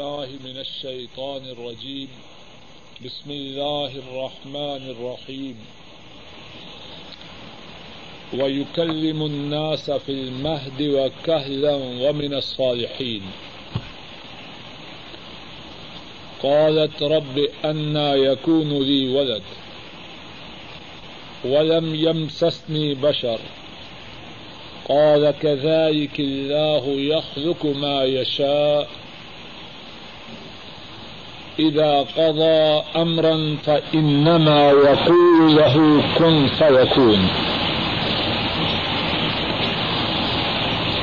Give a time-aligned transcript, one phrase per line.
[0.00, 2.08] الله من الشيطان الرجيم.
[3.04, 5.56] بسم الله الرحمن الرحيم.
[8.34, 13.22] ويكلم الناس في المهد وكهلا ومن الصالحين.
[16.42, 19.42] قالت رب أنا يكون لي ولد.
[21.44, 23.40] ولم يمسسني بشر.
[24.88, 28.88] قال كذلك الله يخلق ما يشاء.
[31.58, 37.26] إذا قضى أمرا فإنما يقول له كن فيكون.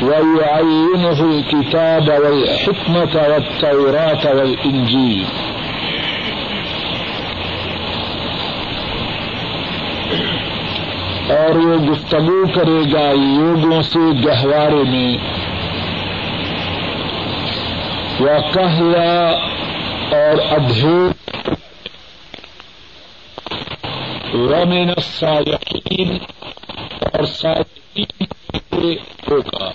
[0.01, 5.23] ويعينه الكتاب والحكمة والتوراة والإنجيل.
[11.29, 15.17] اور وہ گفتگو کرے گا لوگوں سے گہوارے میں.
[18.19, 19.31] وہ کہلا
[20.11, 21.53] اور ادھیر
[24.35, 26.17] ومن الصالحین
[27.01, 28.97] اور صالحین
[29.29, 29.71] ہوگا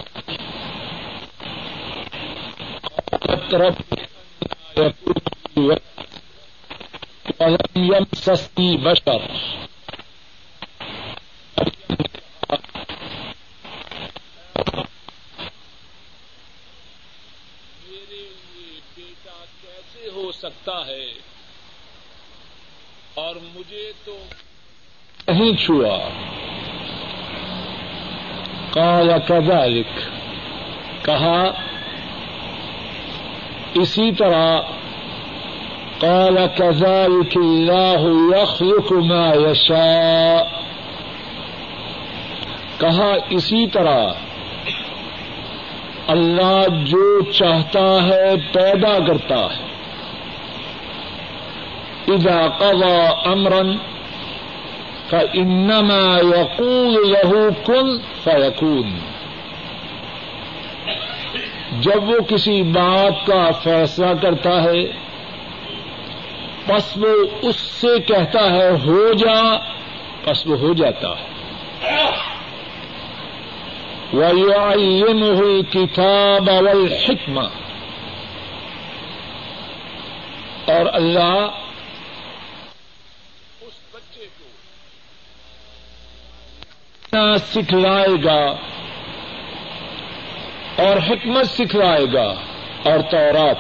[7.41, 9.21] ولم يمسسني بشر
[17.81, 21.07] میرے لیے بیٹا کیسے ہو سکتا ہے
[23.15, 23.60] اور مجھے تو
[25.29, 26.09] نہیں چھوا۔
[28.71, 30.01] قال كذلك
[31.03, 31.45] کہا،
[33.75, 34.61] اسی طرح
[35.99, 40.43] قال كذلك الله يخلق ما يشاء
[42.79, 44.13] کہا، اسی طرح
[46.07, 49.70] اللہ جو چاہتا ہے پیدا کرتا ہے۔
[52.15, 53.63] اذا قضى امرا
[55.11, 58.99] فانما يقول له كن فيكون.
[61.81, 64.87] جب وہ کسی بات کا فیصلہ کرتا ہے،
[66.67, 67.09] پس وہ
[67.43, 69.59] اس سے کہتا ہے، ہو جا،
[70.25, 71.31] پس وہ ہو جاتا ہے۔
[74.13, 77.47] وَيُعَلِّمُهُ الْكِتَابَ وَالْحِكْمَةَ۔
[80.67, 81.49] اور اللہ
[83.61, 84.45] اس بچے کو
[87.39, 88.55] سکھلائے گا
[90.77, 92.35] اور حکمت سکھلائے گا
[92.83, 93.57] اور تورات۔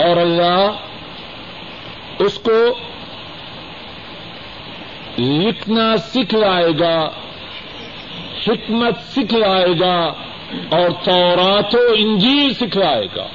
[0.06, 0.70] اور اللہ
[2.18, 2.78] اس کو
[5.18, 7.10] لکھنا سکھلائے گا،
[8.48, 10.12] حکمت سکھلائے گا۔
[10.50, 13.26] اور تورات و انجیل سکھلائے گا۔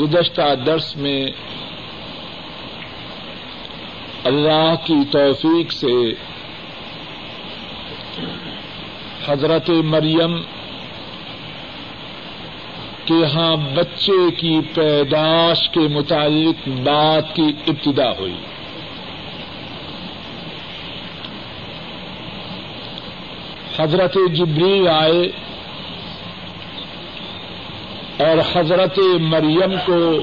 [0.00, 1.26] گزشتہ درس میں
[4.24, 6.12] اللہ کی توفیق سے
[9.28, 10.40] حضرت مریم
[13.04, 18.55] کہ ہاں بچے کی پیداش کے متعلق بات کی ابتدا ہوئی۔
[23.78, 25.26] حضرت جبریل آئے
[28.18, 30.22] اور حضرت مریم کو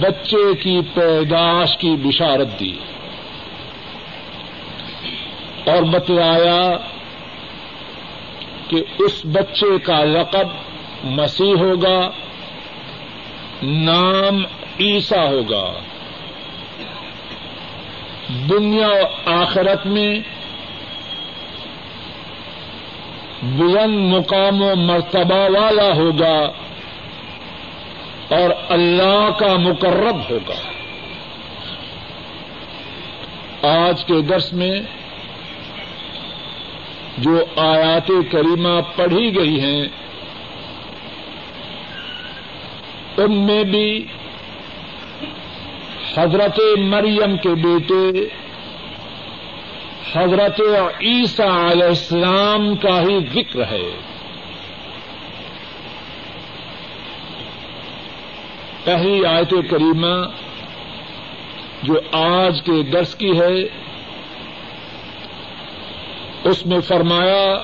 [0.00, 2.76] بچے کی پیداش کی بشارت دی
[5.66, 6.76] اور بتلایا
[8.68, 10.48] کہ اس بچے کا لقب
[11.04, 12.10] مسیح ہوگا،
[13.62, 14.44] نام
[14.80, 15.72] عیسا ہوگا۔
[18.28, 20.20] دنیا و آخرت میں
[23.42, 26.52] بلند مقام و مرتبہ والا ہوگا
[28.28, 30.54] اور اللہ کا مقرب ہوگا۔
[33.68, 34.80] آج کے درس میں
[37.18, 39.86] جو آیات کریمہ پڑھی گئی ہیں،
[43.16, 44.06] ان میں بھی
[46.16, 48.28] حضرت مریم کے بیٹے،
[50.12, 50.60] حضرت
[51.00, 53.90] عیسیٰ علیہ السلام کا ہی ذکر ہے۔
[58.84, 60.26] پہلی آیت کریمہ
[61.82, 63.62] جو آج کے درس کی ہے،
[66.44, 67.62] اس میں فرمایا،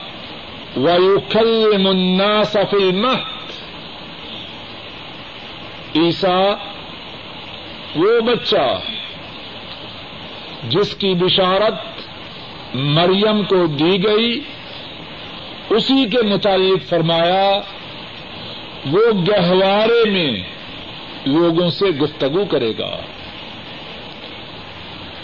[0.77, 3.23] وَيُكَلِّمُ النَّاسَ فِي الْمَهْدِ۔
[6.05, 6.39] عیسا
[7.97, 8.81] وہ بچہ
[10.69, 11.75] جس کی بشارت
[12.75, 14.41] مریم کو دی گئی،
[15.71, 17.61] اسی کے متعلق فرمایا،
[18.93, 20.31] وہ گہوارے میں
[21.27, 22.97] لوگوں سے گفتگو کرے گا۔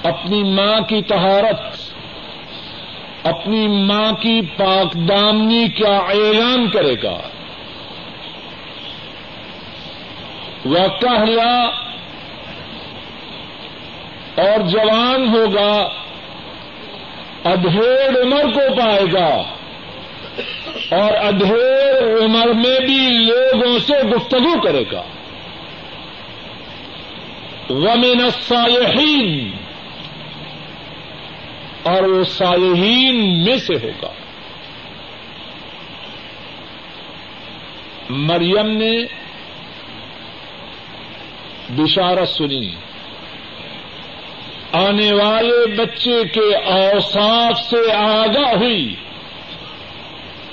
[0.03, 1.61] اپنی ماں کی تہارت
[3.27, 7.19] اپنی ماں کی پاک دامنی کا اعلان کرے گا۔
[10.65, 11.71] وہ کہلا
[14.39, 15.89] اور جوان ہوگا،
[17.45, 19.55] ادھیڑ عمر کو پائے گا۔
[20.91, 25.03] اور ادھیڑ عمر میں بھی لوگوں سے گفتگو کرے گا۔
[27.71, 29.51] ومن الصالحین
[31.83, 34.13] اور وہ صالحین میں سے ہوگا۔
[38.11, 39.05] مریم نے
[41.77, 42.88] بشارت سنی۔
[44.73, 48.95] آنے والے بچے کے اوساف سے آگاہ ہوئی،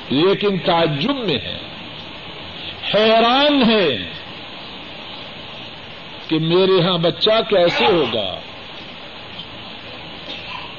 [0.09, 1.57] لیکن تعجب میں ہے،
[2.93, 3.97] حیران ہے
[6.27, 8.39] کہ میرے یہاں بچہ کیسے ہوگا۔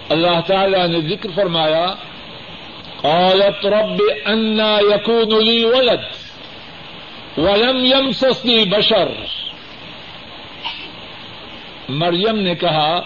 [0.09, 1.87] اللہ تعالی نے ذکر فرمایا،
[3.01, 6.01] قالت رب انا یقون لی ولد
[7.39, 9.09] ولم يمسسني بشر۔
[11.89, 13.01] مریم نے کہا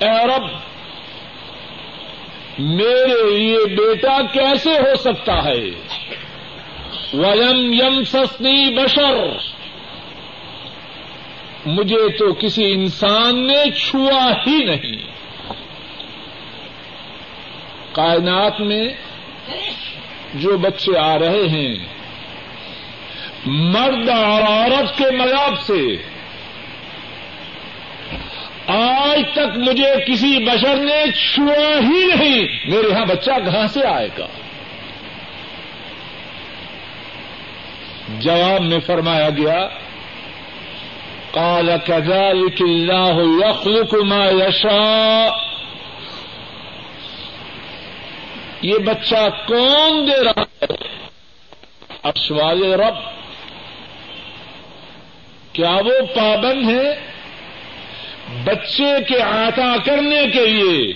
[0.00, 0.42] اے رب،
[2.58, 5.70] میرے لیے بیٹا کیسے ہو سکتا ہے؟
[7.12, 9.28] ولم يمسسني بشر۔
[11.66, 15.02] مجھے تو کسی انسان نے چھوا ہی نہیں۔
[17.92, 18.88] کائنات میں
[20.34, 21.74] جو بچے آ رہے ہیں،
[23.46, 25.96] مرد اور عورت کے مذاب سے
[28.70, 34.08] آج تک مجھے کسی بشر نے چھوا ہی نہیں۔ میرے یہاں بچہ کہاں سے آئے
[34.18, 34.26] گا؟
[38.18, 39.68] جواب میں فرمایا گیا،
[41.32, 45.28] قال كذلك الله يخلق ما يشاء
[48.62, 50.66] یہ بچہ کون دے رہا ہے؟
[52.02, 52.94] اشوال رب،
[55.52, 57.00] کیا وہ پابند ہے
[58.44, 60.92] بچے کے عطا کرنے کے لیے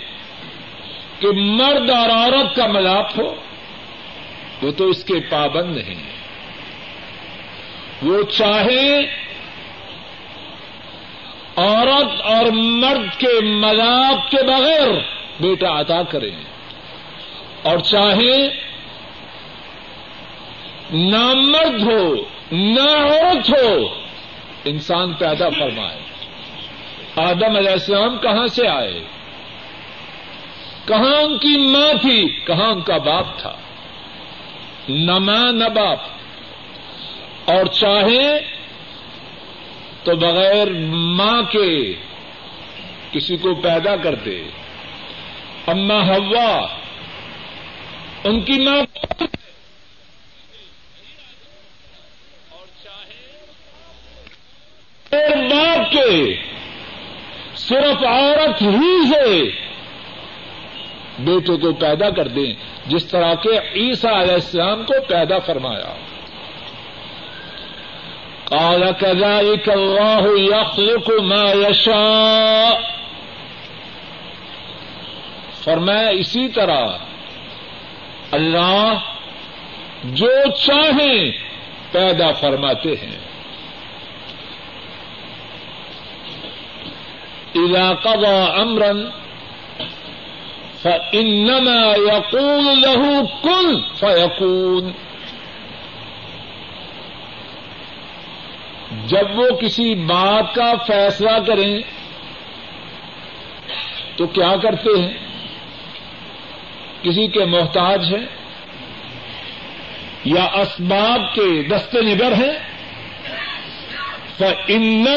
[1.19, 3.34] کہ مرد اور عورت کا ملاپ ہو،
[4.62, 6.14] وہ تو اس کے پابند نہیں
[8.02, 9.00] وہ چاہے
[11.56, 14.88] عورت اور مرد کے مذاق کے بغیر
[15.40, 16.31] بیٹا عطا کرے
[17.62, 18.48] اور چاہے
[20.92, 22.14] نہ مرد ہو
[22.52, 23.88] نہ عورت ہو،
[24.64, 26.13] انسان پیدا فرمائے۔
[27.16, 29.05] آدم علیہ السلام کہاں سے آئے؟
[30.87, 33.56] کہاں ان کی ماں تھی؟ کہاں ان کا باپ تھا؟
[34.88, 35.99] نہ ماں نہ باپ۔
[37.44, 38.40] اور چاہے
[40.05, 41.94] تو بغیر ماں کے
[43.12, 44.44] کسی کو پیدا کر دے۔
[45.67, 46.67] اما ہوا
[48.25, 48.76] ان کی ماں
[52.50, 53.46] اور چاہے
[55.48, 56.36] باپ کے
[57.68, 59.50] صرف عورت ہی سے
[61.18, 62.54] بیٹے کو پیدا کر دیں۔
[62.86, 65.94] جس طرح کے عیسیٰ علیہ السلام کو پیدا فرمایا۔
[68.44, 72.80] قال كذلك الله يخلق ما يشاء۔
[75.64, 76.86] فرمایا اسی طرح
[78.30, 78.94] اللہ
[80.04, 80.30] جو
[80.66, 81.30] چاہیں
[81.92, 83.23] پیدا فرماتے ہیں۔
[87.56, 89.08] علاقہ و امرن
[90.82, 94.91] فإنما يقول له كن فيكون.
[99.06, 101.81] جب وہ کسی بات کا فیصلہ کریں
[104.17, 105.13] تو کیا کرتے ہیں؟
[107.03, 108.27] کسی کے محتاج ہیں
[110.25, 112.58] یا اسباب کے دست نگر ہیں؟
[114.39, 115.17] فن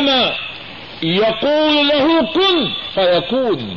[1.02, 3.76] یقول لہو کن فیقون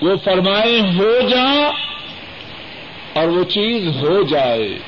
[0.00, 1.70] وہ فرمائے، ہو جا،
[3.12, 4.78] اور وہ چیز ہو جائے۔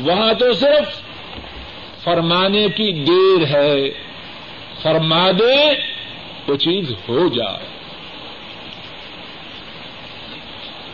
[0.00, 1.00] وہاں تو صرف
[2.04, 3.90] فرمانے کی دیر ہے،
[4.82, 5.74] فرما دے،
[6.48, 7.66] وہ چیز ہو جائے۔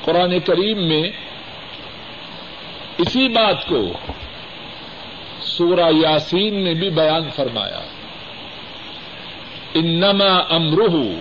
[0.05, 1.11] قرآن کریم میں
[2.99, 3.93] اسی بات کو
[5.57, 7.81] سورہ یاسین نے بھی بیان فرمایا۔
[9.75, 11.21] انما امرہ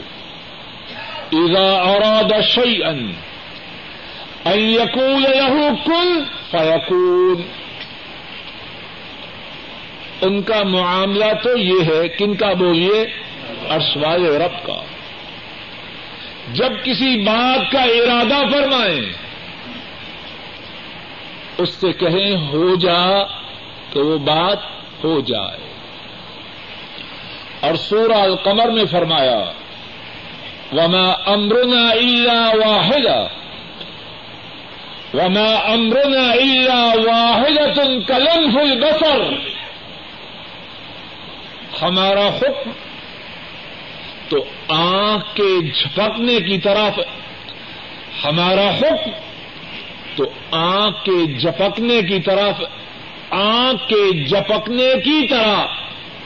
[1.31, 2.93] اذا اراد شيئا
[4.46, 7.41] ان يقول له كن فيكون
[10.22, 13.01] ان کا معاملہ تو یہ ہے، کن کا بولیے؟
[13.69, 14.81] ارشوائے رب کا۔
[16.53, 19.01] جب کسی بات کا ارادہ فرمائیں،
[21.57, 23.24] اس سے کہیں ہو جا
[23.98, 24.58] تو وہ بات
[25.04, 25.58] ہو جائے۔
[27.60, 29.51] اور سورہ القمر میں فرمایا،
[30.74, 33.06] وما امرنا الا واحد
[35.13, 39.34] وما امرنا الا واحد کلم البصر۔
[41.82, 42.70] ہمارا حکم
[44.30, 47.00] تو آنکھ کے جھپکنے کی طرف،
[48.25, 49.10] ہمارا حکم
[50.16, 52.63] تو آنکھ کے جھپکنے کی طرف
[53.29, 55.65] آنکھ کے جھپکنے کی طرح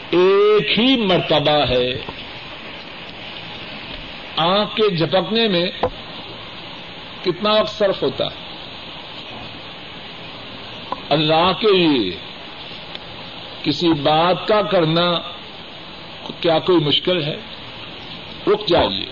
[0.10, 2.02] ایک ہی مرتبہ ہے۔
[4.38, 5.72] آنکھ کے جھپکنے میں
[7.24, 8.42] کتنا وقت صرف ہوتا ہے؟
[11.10, 12.12] اللہ کے لیے
[13.64, 15.22] کسی بات کا کرنا
[16.40, 17.36] کیا کوئی مشکل ہے؟
[18.48, 19.06] رک جائیے۔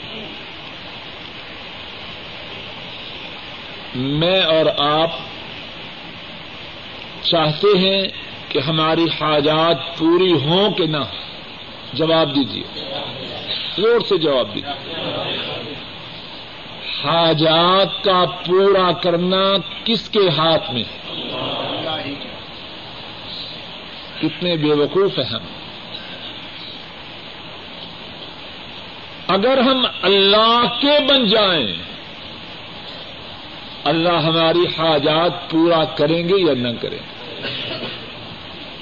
[3.95, 5.11] میں اور آپ
[7.23, 8.03] چاہتے ہیں
[8.49, 10.97] کہ ہماری حاجات پوری ہوں کہ نہ
[11.93, 12.63] جواب دیجیے
[13.77, 14.93] زور سے جواب دیجیے
[17.03, 20.83] حاجات کا پورا کرنا کس کے ہاتھ میں؟
[24.21, 25.43] کتنے بے وقوف ہیں ہم۔
[29.27, 31.88] اگر ہم اللہ کے بن جائیں
[33.89, 37.19] اللہ ہماری حاجات پورا کریں گے یا نہ کریں گے؟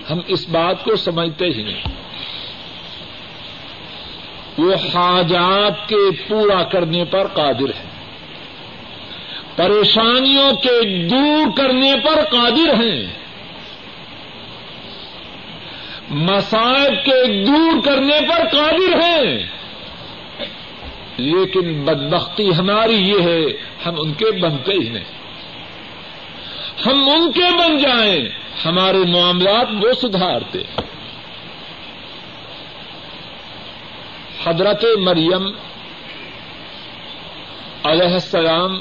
[0.10, 1.82] ہم اس بات کو سمجھتے ہی نہیں۔
[4.58, 7.88] وہ حاجات کے پورا کرنے پر قادر ہے
[9.56, 13.08] پریشانیوں کے دور کرنے پر قادر ہیں۔
[16.10, 19.57] مسائب کے دور کرنے پر قادر ہیں۔
[21.18, 23.46] لیکن بدبختی ہماری یہ ہے،
[23.86, 25.04] ہم ان کے بنتے ہی نہیں
[26.86, 28.30] ہم ان کے بن جائیں،
[28.66, 30.60] ہمارے معاملات وہ سدھارتے۔
[34.46, 35.48] حضرت مریم
[37.84, 38.80] علیہ السلام،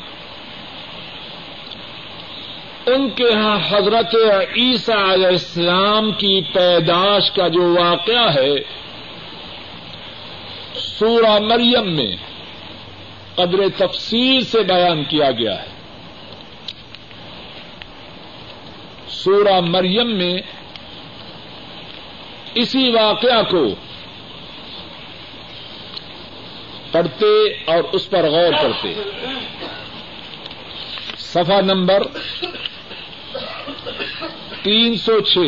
[2.87, 4.15] ان کے یہاں حضرت
[4.57, 8.55] عیسیٰ علیہ السلام کی پیداش کا جو واقعہ ہے
[10.99, 12.17] سورہ مریم میں
[13.35, 15.69] قدر تفصیل سے بیان کیا گیا ہے۔
[19.09, 20.39] سورہ مریم میں
[22.55, 23.67] اسی واقعہ کو
[26.93, 28.95] پڑھتے اور اس پر غور کرتے۔
[31.19, 32.03] صفحہ نمبر
[34.63, 35.39] تین سو چھ۔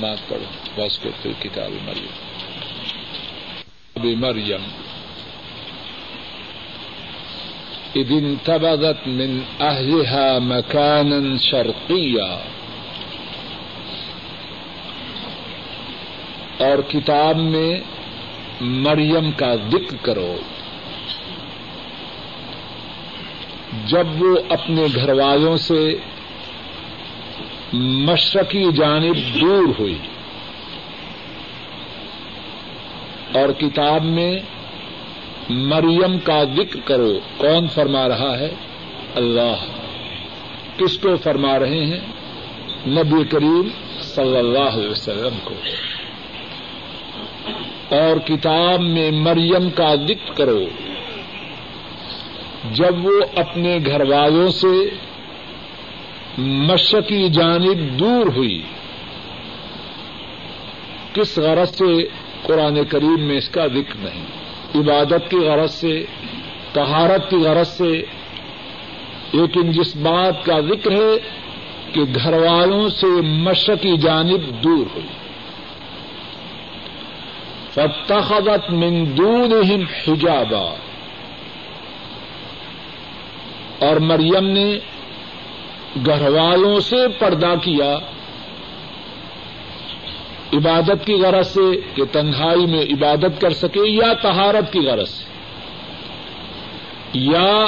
[0.00, 0.44] بات پڑھو
[0.76, 2.30] بس کو پھر کتاب مریم۔
[4.20, 4.60] مریم۔
[7.94, 12.38] اذ انتبذت من اهلها مكانا شرقيا
[16.58, 17.80] اور کتاب میں
[18.60, 20.36] مریم کا ذکر کرو۔
[23.86, 25.98] جب وہ اپنے گھر والوں سے
[27.72, 29.98] مشرقی جانب دور ہوئی۔
[33.34, 34.38] اور کتاب میں
[35.48, 38.54] مریم کا ذکر کرو، کون فرما رہا ہے؟
[39.14, 39.56] اللہ۔
[40.76, 42.00] کس کو فرما رہے ہیں؟
[42.86, 43.68] نبی کریم
[44.00, 45.54] صلی اللہ علیہ وسلم کو۔
[47.94, 50.64] اور کتاب میں مریم کا ذکر کرو۔
[52.72, 54.90] جب وہ اپنے گھر والوں سے
[56.38, 58.62] مشرقی جانب دور ہوئی۔
[61.12, 62.08] کس غرض سے
[62.42, 64.24] قرآن کریم میں اس کا ذکر نہیں؟
[64.74, 66.04] عبادت کی غرض سے
[66.72, 68.02] تہارت کی غرض سے۔
[69.32, 71.18] لیکن جس بات کا ذکر ہے
[71.92, 75.06] کہ گھر والوں سے مشرقی جانب دور ہوئی۔
[77.70, 80.74] فتخذت من دونهم حجابا۔
[83.78, 84.78] اور مریم نے
[86.06, 87.98] گھر والوں سے پردہ کیا۔
[90.52, 95.24] عبادت کی غرض سے کہ تنہائی میں عبادت کر سکے یا تہارت کی غرض سے۔
[97.14, 97.66] یا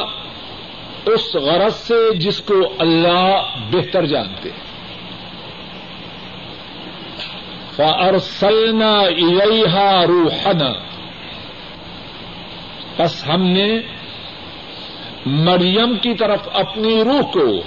[1.07, 4.73] اس غرض سے جس کو اللہ بہتر جانتے۔ ہیں
[7.77, 10.73] فارسلنا الیہا روحنا۔
[12.99, 13.81] بس ہم نے
[15.27, 17.63] مریم کی طرف اپنی روح کو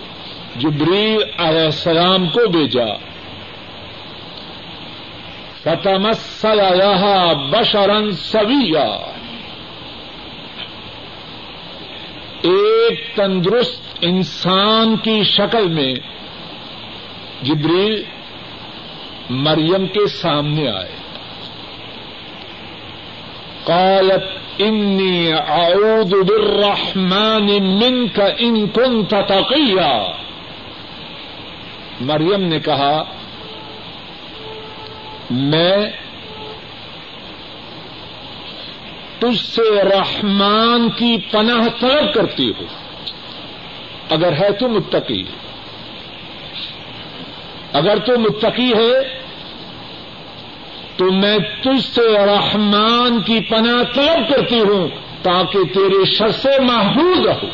[0.55, 2.85] جبریل علیہ السلام کو بھیجا۔
[5.63, 9.11] فتمثل لها بشرا سویا
[12.41, 15.93] ایک تندرست انسان کی شکل میں
[17.41, 18.03] جبریل
[19.29, 20.95] مریم کے سامنے آئے۔
[23.63, 24.23] قالت
[24.59, 30.24] انی اعوذ بالرحمن منك ان كنت تقیا۔
[32.01, 33.03] مریم نے کہا،
[35.29, 35.77] میں
[39.19, 42.67] تجھ سے رحمان کی پناہ طلب کرتی ہوں۔
[44.09, 45.23] اگر ہے تو متقی۔
[47.73, 49.19] اگر تو متقی ہے،
[50.95, 54.87] تو میں تجھ سے رحمان کی پناہ طلب کرتی ہوں
[55.21, 57.47] تاکہ تیرے شر سے محفوظ رہو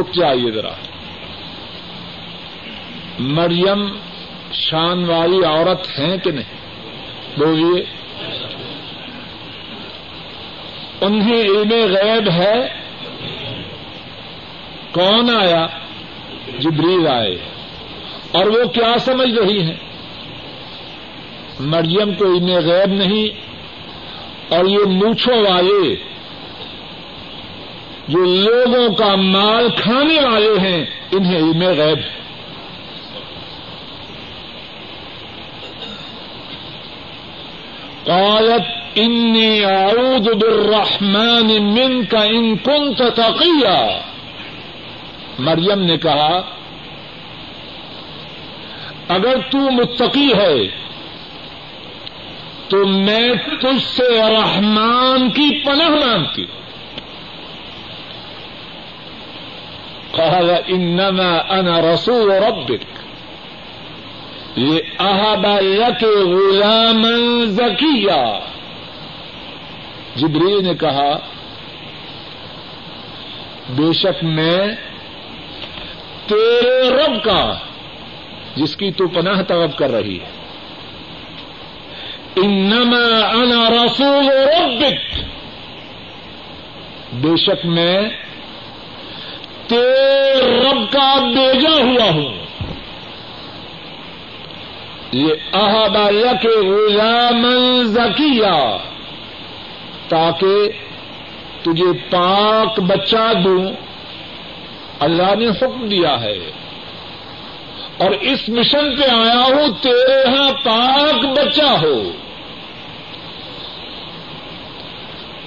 [0.00, 0.87] رک جائیے ذرا۔
[3.18, 3.88] مریم
[4.52, 6.58] شان والی عورت ہیں کہ نہیں؟
[7.38, 7.84] بولیے۔
[11.00, 12.68] انہیں علم غیب ہے۔
[14.92, 15.66] کون آیا؟
[16.58, 17.38] جبریل آئے۔
[18.32, 19.76] اور وہ کیا سمجھ رہی ہیں؟
[21.60, 23.48] مریم کو انہیں غیب نہیں۔
[24.54, 25.94] اور یہ موچھوں والے،
[28.08, 32.27] جو لوگوں کا مال کھانے والے ہیں، انہیں علم غیب ہے۔
[38.08, 43.98] قالت انی اعوذ بالرحمن منك ان كنت تقیا
[45.38, 46.40] مریم نے کہا،
[49.08, 50.68] اگر تو متقی ہے،
[52.68, 53.28] تو میں
[53.60, 56.58] تجھ سے رحمان کی پناہ مانگتی ہوں.
[60.12, 62.30] قال انما انا رسول
[64.56, 68.38] ربك لأهب لك غلاما زكيا
[70.16, 71.18] جبریل نے کہا،
[73.68, 74.58] بے شک میں
[76.26, 77.54] تیرے رب کا،
[78.56, 80.26] جس کی تو پناہ طلب کر رہی ہے۔
[82.36, 85.18] انما انا رسول ربک۔
[87.12, 88.02] بے شک میں
[89.66, 92.37] تیرے رب کا بیجا ہوا ہوں۔
[95.12, 95.98] یہ احب
[96.42, 97.46] کے غلام
[97.82, 98.76] زکیہ،
[100.08, 100.68] تاکہ
[101.62, 103.72] تجھے پاک بچہ دوں۔
[105.00, 106.38] اللہ نے حکم دیا ہے۔
[107.98, 112.10] اور اس مشن پہ آیا ہوں، تیرے ہاں پاک بچہ ہو۔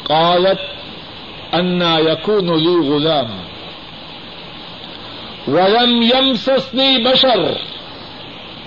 [0.03, 0.59] قالت،
[1.55, 3.41] انا یقون لی غلام،
[5.47, 7.70] ولم یم سسنی بشر۔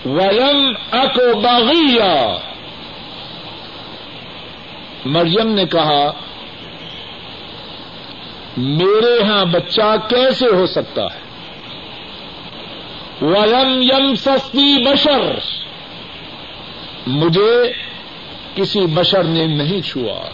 [0.04, 2.36] ولم اکو باغیا
[5.04, 6.10] مریم نے کہا،
[8.56, 11.24] میرے ہاں بچہ کیسے ہو سکتا ہے؟
[13.22, 15.38] ولم یم سستی بشر۔
[17.06, 17.72] مجھے
[18.54, 20.28] کسی بشر نے نہیں چھوا۔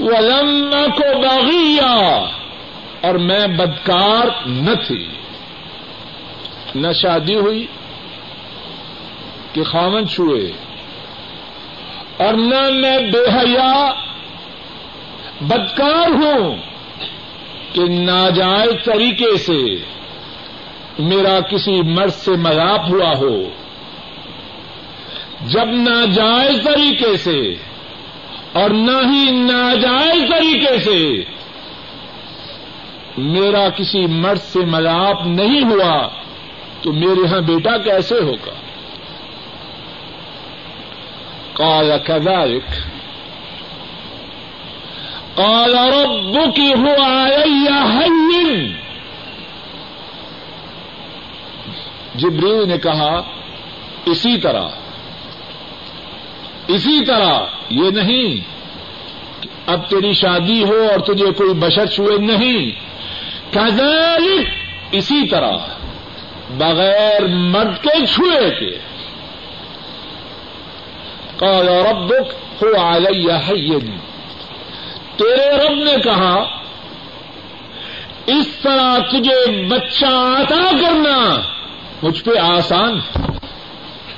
[0.00, 2.24] ولم کو باغیا
[3.00, 5.08] اور میں بدکار نہ تھی۔
[6.74, 7.66] نہ شادی ہوئی
[9.56, 10.52] کہ خامن چھوئے۔
[12.16, 13.90] اور نہ میں بے حیا
[15.40, 16.56] بدکار ہوں
[17.72, 19.76] کہ ناجائز طریقے سے
[20.98, 23.42] میرا کسی مرد سے مذاق ہوا ہو۔
[25.46, 27.54] جب ناجائز طریقے سے
[28.52, 31.24] اور نہ ہی ناجائز طریقے سے
[33.16, 36.08] میرا کسی مرد سے ملاپ نہیں ہوا
[36.82, 38.65] تو میرے یہاں بیٹا کیسے ہوگا؟
[41.56, 42.68] قال كذلك.
[45.36, 48.72] قال ربك هو علي هين
[52.14, 53.22] جبریل نے کہا،
[54.06, 54.68] اسی طرح
[56.68, 57.40] اسی طرح،
[57.70, 58.40] یہ نہیں
[59.66, 62.70] اب تیری شادی ہو اور تجھے کوئی بشر چھوئے نہیں.
[63.54, 64.46] کذلك
[64.90, 65.56] اسی طرح،
[66.58, 68.78] بغیر مرد کے چھوئے کے
[71.38, 73.98] قال ربك هو علي حين
[75.16, 76.44] تیرے رب نے کہا،
[78.26, 81.40] اس طرح تجھے بچہ عطا کرنا
[82.02, 83.00] مجھ پہ آسان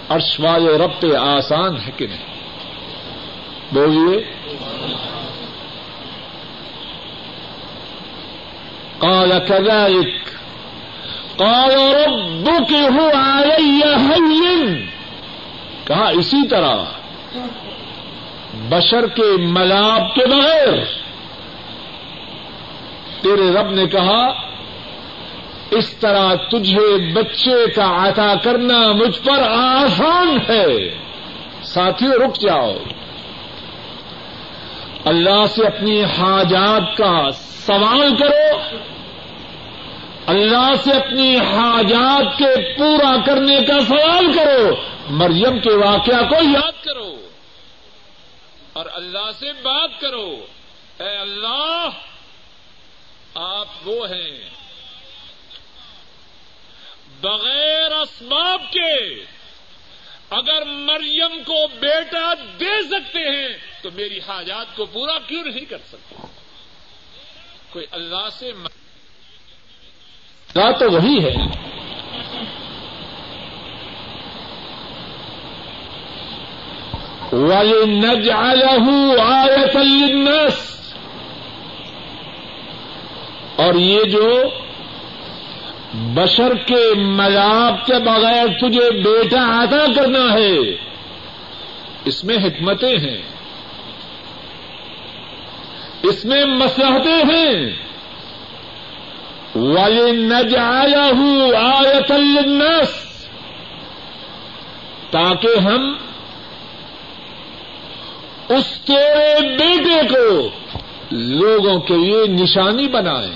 [0.08, 2.26] عرش والے رب پہ آسان ہے کہ نہیں؟
[3.72, 4.24] بولیے۔
[8.98, 10.28] قال كذلك
[11.36, 14.86] قال ربك هو علي هين
[15.84, 16.97] کہا اسی طرح۔
[18.54, 20.84] بشر کے ملاب کے بغیر
[23.22, 24.28] تیرے رب نے کہا،
[25.70, 30.94] اس طرح تجھے بچے کا عطا کرنا مجھ پر آسان ہے۔
[31.62, 32.74] ساتھیوں رک جاؤ۔
[35.04, 38.60] اللہ سے اپنی حاجات کا سوال کرو۔
[40.26, 44.74] اللہ سے اپنی حاجات کے پورا کرنے کا سوال کرو۔
[45.10, 47.28] مریم کے واقعہ کو یاد کرو
[48.72, 50.46] اور اللہ سے بات کرو۔
[51.00, 51.88] اے اللہ،
[53.34, 54.50] آپ وہ ہیں۔
[57.20, 59.24] بغیر اسباب کے
[60.30, 65.78] اگر مریم کو بیٹا دے سکتے ہیں، تو میری حاجات کو پورا کیوں نہیں کر
[65.88, 66.14] سکتے؟
[67.70, 68.52] کوئی اللہ سے
[70.52, 71.34] تو وہی ہے۔
[77.32, 80.78] وَلِنَجْعَلَهُ آيَةً لِلنَّاسِ۔
[83.56, 84.42] اور یہ جو
[85.94, 90.58] بشر کے مذاب کے بغیر تجھے بیٹا عطا کرنا ہے،
[92.04, 93.22] اس میں حکمتیں ہیں۔
[96.02, 97.72] اس میں مسلحتیں ہیں۔
[99.54, 102.92] وَلِنَجْعَلَهُ آيَةً لِلنَّاسِ۔
[105.10, 105.96] تاکہ ہم
[108.88, 110.48] تیرے بیٹے کو
[111.10, 113.30] لوگوں کے لیے نشانی بنائے۔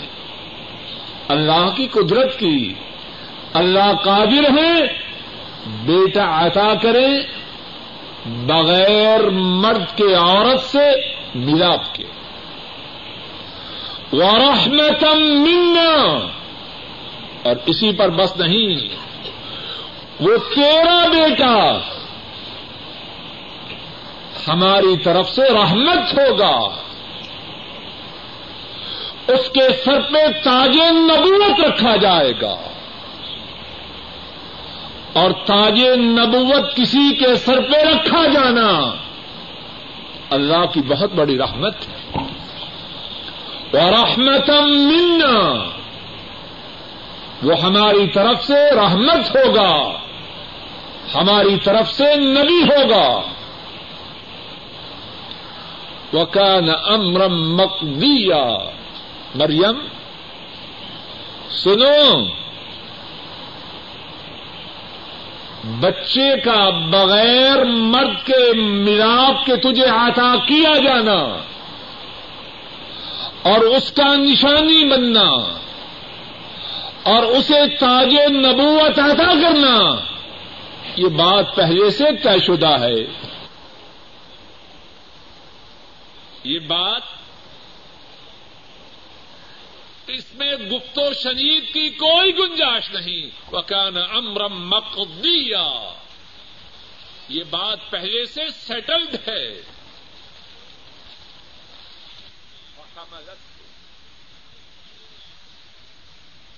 [1.29, 2.75] اللہ کی قدرت کی۔
[3.53, 4.83] اللہ قادر ہے۔
[5.67, 7.09] بیٹا عطا کرے۔
[8.27, 10.91] بغیر مرد کے عورت سے
[11.35, 12.05] ملاپ کے۔
[14.13, 16.27] ورحمتم منا۔
[17.43, 18.89] اور اسی پر بس نہیں۔
[20.21, 21.79] وہ تیرا بیٹا
[24.49, 26.59] ہماری طرف سے رحمت ہوگا۔
[29.29, 32.57] اس کے سر پہ تاج نبوت رکھا جائے گا۔
[35.13, 38.95] اور تاج نبوت کسی کے سر پہ رکھا جانا
[40.31, 42.19] اللہ کی بہت بڑی رحمت ہے۔
[43.81, 45.65] اور رحمتم منا۔
[47.43, 49.93] وہ ہماری طرف سے رحمت ہوگا۔
[51.15, 53.21] ہماری طرف سے نبی ہوگا۔
[56.13, 58.45] وکان امرم مقدیا
[59.35, 59.79] مریم
[61.51, 62.25] سنو،
[65.81, 71.21] بچے کا بغیر مرد کے، ملاپ کے تجھے عطا کیا جانا،
[73.43, 75.29] اور اس کا نشانی بننا،
[77.03, 79.77] اور اسے تاج نبوت عطا کرنا،
[80.97, 83.01] یہ بات پہلے سے طے شدہ ہے۔
[86.45, 87.03] یہ بات
[90.07, 95.95] اس میں گفت و شنید کی کوئی گنجائش نہیں۔ وکان امرم مقدیا
[97.29, 99.63] یہ بات پہلے سے سیٹلڈ ہے۔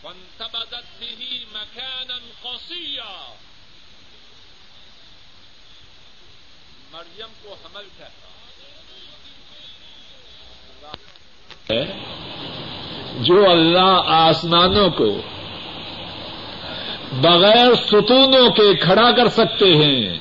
[0.03, 3.35] وانتبدت به مكانا قصيا۔
[6.91, 8.09] مریم کو حمل کر
[13.21, 15.21] جو اللہ آسمانوں کو
[17.13, 20.19] بغیر ستونوں کے کھڑا کر سکتے ہیں،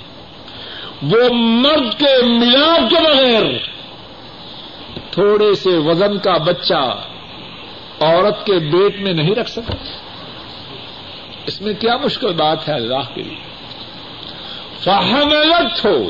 [1.02, 3.44] وہ مرد کے ملاپ کے بغیر
[5.12, 7.02] تھوڑے سے وزن کا بچہ
[8.00, 9.74] عورت کے بیٹ میں نہیں رکھ سکتا۔
[11.46, 13.36] اس میں کیا مشکل بات ہے اللہ کے لیے؟
[14.80, 16.10] فہملت ہو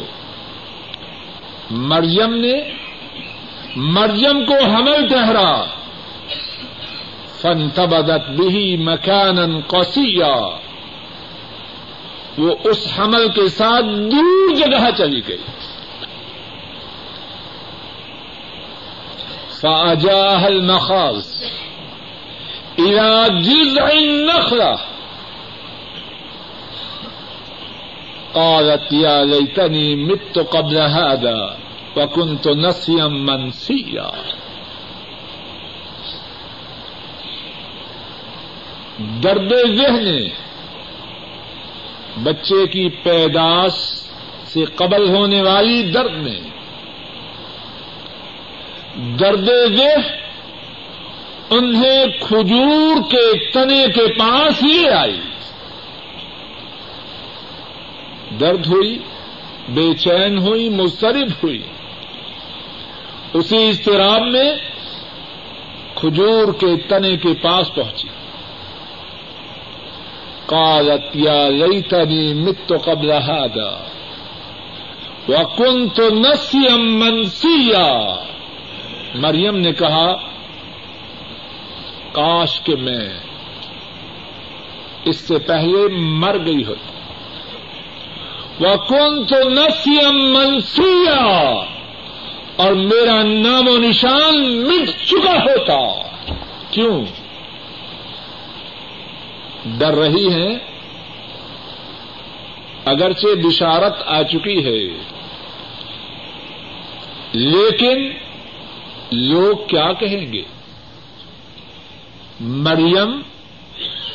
[1.72, 2.54] مریم نے
[3.76, 5.64] مریم کو حمل ٹہرا
[7.42, 10.58] فن تبدت بھی مکان کوسیا
[12.38, 15.38] وہ اس حمل کے ساتھ دور جگہ چلی گئی۔
[19.62, 21.44] فاجاہ المخاض
[22.78, 24.76] الى جذع النخلة
[28.32, 31.56] قالت یا لیتنی مت قبل هذا۔
[31.96, 34.10] وكنت نسيا منسيا.
[39.24, 40.28] درد ذہن
[42.24, 43.72] بچے کی پیداش
[44.46, 46.40] سے قبل ہونے والی درد میں.
[49.20, 50.24] درد ذہن
[51.50, 55.20] انہیں کھجور کے تنے کے پاس ہی آئی.
[58.40, 58.98] درد ہوئی،
[59.70, 61.62] بے چین ہوئی مسترب ہوئی.
[63.34, 64.54] اسی اضطراب میں
[65.96, 68.08] کھجور کے تنے کے پاس پہنچی۔
[70.46, 73.84] قالت، یا لیتنی مت قبل هذا
[75.30, 78.16] وكنت نسيا منسيا
[79.16, 80.16] مریم نے کہا،
[82.12, 83.10] کاش کہ میں
[85.06, 86.94] اس سے پہلے مر گئی ہوتی۔
[88.66, 91.54] وكنت نسيا منسيا
[92.56, 96.08] اور میرا نام و نشان مٹ چکا ہوتا۔
[96.72, 97.06] کیوں؟
[99.66, 100.60] ڈر رہی ہیں
[102.86, 104.94] اگرچہ بشارت آ چکی ہے۔
[107.34, 108.10] لیکن
[109.12, 110.44] لوگ کیا کہیں گے؟
[112.40, 113.22] مریم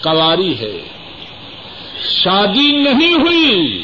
[0.02, 0.78] کواری ہے۔
[2.00, 3.82] شادی نہیں ہوئی۔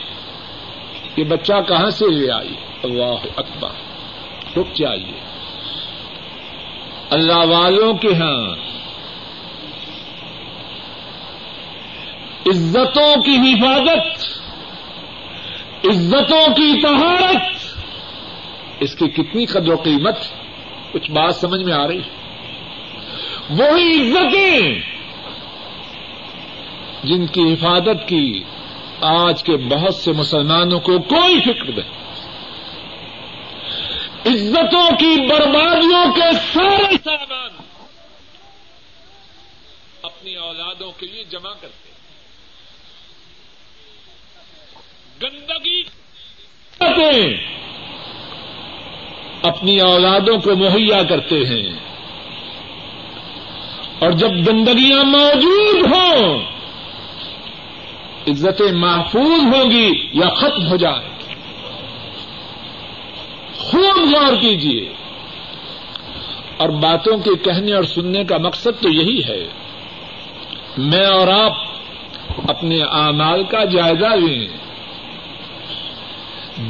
[1.17, 3.94] یہ بچہ کہاں سے لے آئی؟ اللہ اکبر۔
[4.57, 5.21] رک جائیے
[7.11, 8.65] اللہ والوں کے ہاں
[12.47, 14.25] عزتوں کی حفاظت،
[15.87, 17.43] عزتوں کی طہارت۔
[18.81, 20.17] اس کی کتنی قدر و قیمت
[20.93, 22.01] کچھ بات سمجھ میں آ رہی
[23.51, 24.81] وہی عزتیں
[27.05, 28.43] جن کی حفاظت کی
[29.01, 32.04] آج کے بہت سے مسلمانوں کو کوئی فکر نہیں۔
[34.27, 37.51] عزتوں کی بربادیوں کے سارے سامان
[40.03, 41.95] اپنی اولادوں کے لیے جمع کرتے ہیں۔
[45.23, 45.83] گندگی
[49.43, 51.73] اپنی اولادوں کو مہیا کرتے ہیں۔
[53.99, 56.43] اور جب گندگیاں موجود ہوں،
[58.29, 61.14] عزتیں محفوظ ہوں گی یا ختم ہو جائیں۔
[64.15, 64.93] غور کیجیے
[66.57, 69.47] اور باتوں کے کہنے اور سننے کا مقصد تو یہی ہے۔
[70.79, 71.53] میں اور آپ
[72.51, 74.49] اپنے اعمال کا جائزہ لیں۔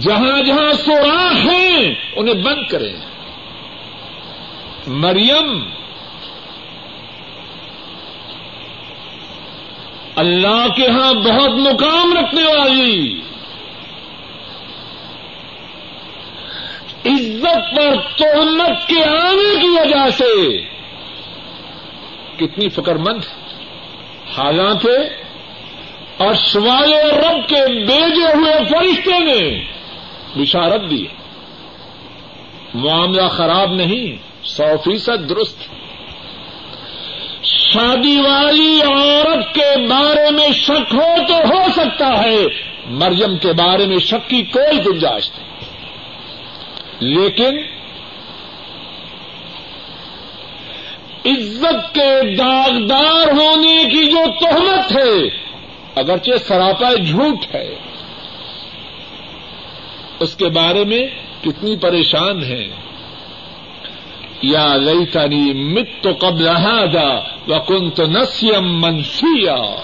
[0.01, 2.97] جہاں جہاں سوراخ ہیں، انہیں بند کریں۔
[4.87, 5.65] مریم،
[10.17, 13.21] اللہ کے ہاں بہت مقام رکھنے والی۔
[17.07, 20.59] عزت پر تہمت کے آنے کی وجہ سے
[22.37, 23.21] کتنی فکر مند،
[24.39, 24.89] حالانکہ
[26.17, 29.65] اور سوال رب کے بیجے ہوئے فرشتے نے
[30.37, 31.07] بشارت دی
[32.75, 35.59] معاملہ خراب نہیں، سو فیصد درست۔
[37.43, 42.45] شادی والی عورت کے بارے میں شک ہو تو ہو سکتا ہے،
[42.87, 45.54] مریم کے بارے میں شک کی کوئی گنجائش نہیں۔
[46.99, 47.59] لیکن
[51.27, 55.27] عزت کے داغدار ہونے کی جو تہمت ہے،
[55.95, 57.75] اگرچہ سراپا جھوٹ ہے،
[60.21, 61.07] اس کے بارے میں
[61.45, 62.69] کتنی پریشان ہے
[64.43, 69.77] یا لئی تاری مت تو قبل ہادا و کن تو نسیم منسیا۔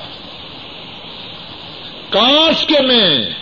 [2.10, 3.39] کاش کے میں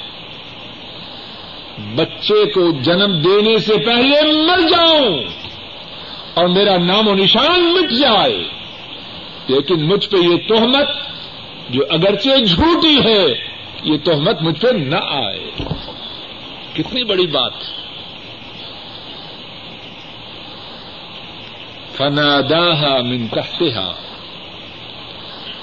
[1.78, 5.18] بچے کو جنم دینے سے پہلے مر جاؤں
[6.34, 8.48] اور میرا نام و نشان مٹ جائے۔
[9.46, 10.88] لیکن مجھ پہ یہ تہمت
[11.68, 13.26] جو اگرچہ جھوٹی ہے،
[13.82, 15.50] یہ تہمت مجھ پہ نہ آئے۔
[16.74, 17.52] کتنی بڑی بات۔
[21.96, 23.92] فناداها من تحتها۔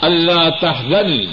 [0.02, 1.26] اللہ تحزنی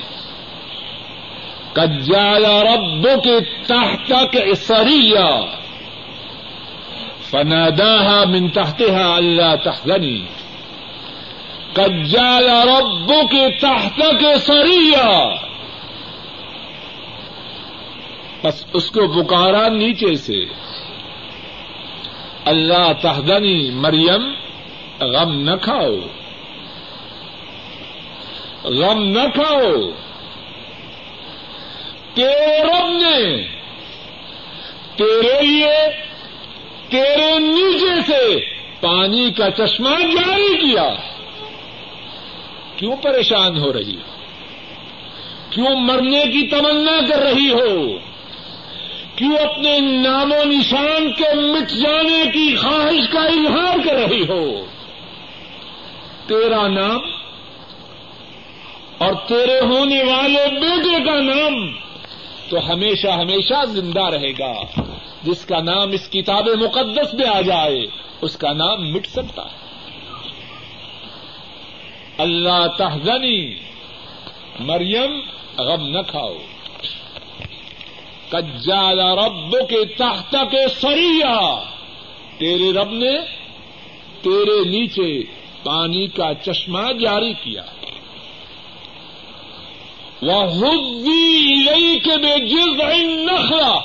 [1.72, 4.12] کجال رب کے تحت
[4.56, 5.40] سریا
[7.30, 10.26] فناداها من تحتها اللہ تحزنی
[11.72, 14.02] کجال رب کے تحت
[14.40, 15.34] سریا
[18.44, 20.44] بس اس کو پکارا نیچے سے۔
[22.44, 24.32] اللہ تحدنی مریم
[25.00, 25.94] غم نہ کھاؤ۔
[28.64, 29.72] غم نہ کھاؤ۔
[32.14, 33.46] تیرے رب نے،
[34.96, 35.88] تیرے لیے،
[36.88, 38.40] تیرے نیچے سے
[38.80, 40.94] پانی کا چشمہ جاری کیا۔
[42.76, 44.12] کیوں پریشان ہو رہی ہو؟
[45.50, 47.98] کیوں مرنے کی تمنا کر رہی ہو؟
[49.16, 54.66] کیوں اپنے نام و نشان کے مٹ جانے کی خواہش کا اظہار کر رہی ہو؟
[56.26, 56.98] تیرا نام
[58.98, 61.70] اور تیرے ہونے والے بیٹے کا نام
[62.52, 64.52] تو ہمیشہ ہمیشہ زندہ رہے گا۔
[65.22, 67.84] جس کا نام اس کتاب مقدس میں آ جائے،
[68.20, 69.56] اس کا نام مٹ سکتا ہے۔
[72.18, 73.54] اللہ تحزنی،
[74.60, 75.20] مریم،
[75.58, 76.34] غم نہ کھاؤ۔
[78.28, 81.62] کجال رب کے تحت کے سریا
[82.38, 83.18] تیرے رب نے
[84.22, 85.22] تیرے نیچے
[85.64, 87.62] پانی کا چشمہ جاری کیا۔
[90.22, 92.80] وہ ہوئی کے بے جز
[93.20, 93.78] نخلا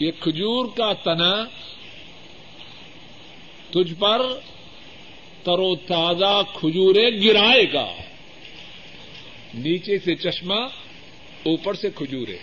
[0.00, 1.44] یہ کھجور کا تنا
[3.70, 4.22] تجھ پر
[5.42, 7.86] ترو تازہ کھجورے گرائے گا۔
[9.54, 10.60] نیچے سے چشمہ،
[11.42, 12.36] اوپر سے کھجورے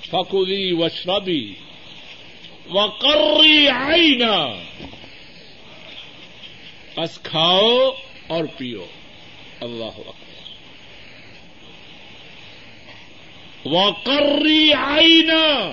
[0.00, 1.54] فکولی وشربی
[2.70, 4.16] و کری آئی
[6.96, 7.90] بس کھاؤ
[8.26, 8.86] اور پیو۔
[9.60, 9.98] اللہ
[13.64, 15.72] و کری آئی نا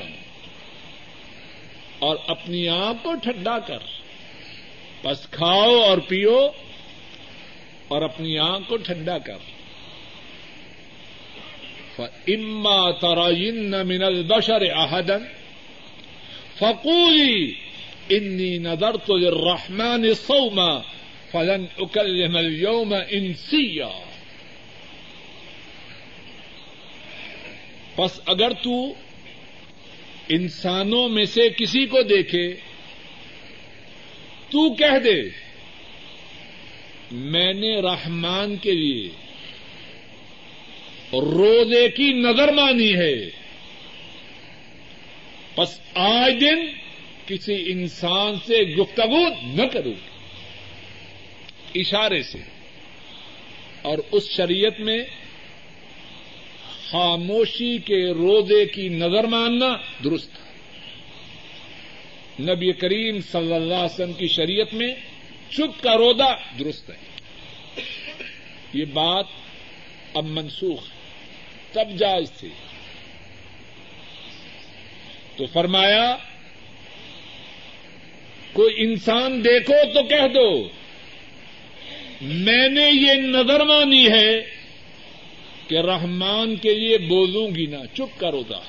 [2.00, 3.78] اور اپنی آنکھ کو ٹھنڈا کر۔
[5.04, 6.48] بس کھاؤ اور پیو۔
[7.88, 9.38] اور اپنی آنکھ کو ٹھنڈا کر۔
[12.28, 15.24] اما ترائن من البشر احدن
[16.56, 17.54] فقولی
[18.10, 20.93] انی نظر تو رحمان سوما
[21.34, 23.90] فلن اکلم اليوم انسیا
[27.96, 28.94] پس اگر تو
[30.30, 32.54] انسانوں میں سے کسی کو دیکھے،
[34.50, 35.22] تو کہہ دے،
[37.12, 39.10] میں نے رحمان کے لیے
[41.14, 43.30] روزے کی نظر مانی ہے۔
[45.58, 46.66] بس آج دن
[47.26, 50.13] کسی انسان سے گفتگو نہ کروں۔
[51.76, 52.38] اشارے سے
[53.82, 55.04] اور اس شریعت میں
[56.90, 60.32] خاموشی کے روزے کی نظر ماننا درست
[62.40, 64.96] نبی کریم صلی اللہ علیہ وسلم کی شریعت میں
[65.50, 66.96] چپ کا روزہ درست ہے۔
[68.74, 69.26] یہ بات
[70.14, 70.84] اب منسوخ
[71.72, 72.50] تب جائز تھی۔
[75.36, 76.18] تو فرمایا،
[78.54, 80.70] کوئی انسان دیکھو تو کہہ دو۔
[82.24, 84.42] میں نے یہ نظر مانی ہے
[85.68, 88.62] کہ رحمان کے لیے بولوں گی نہ چپ کرو گا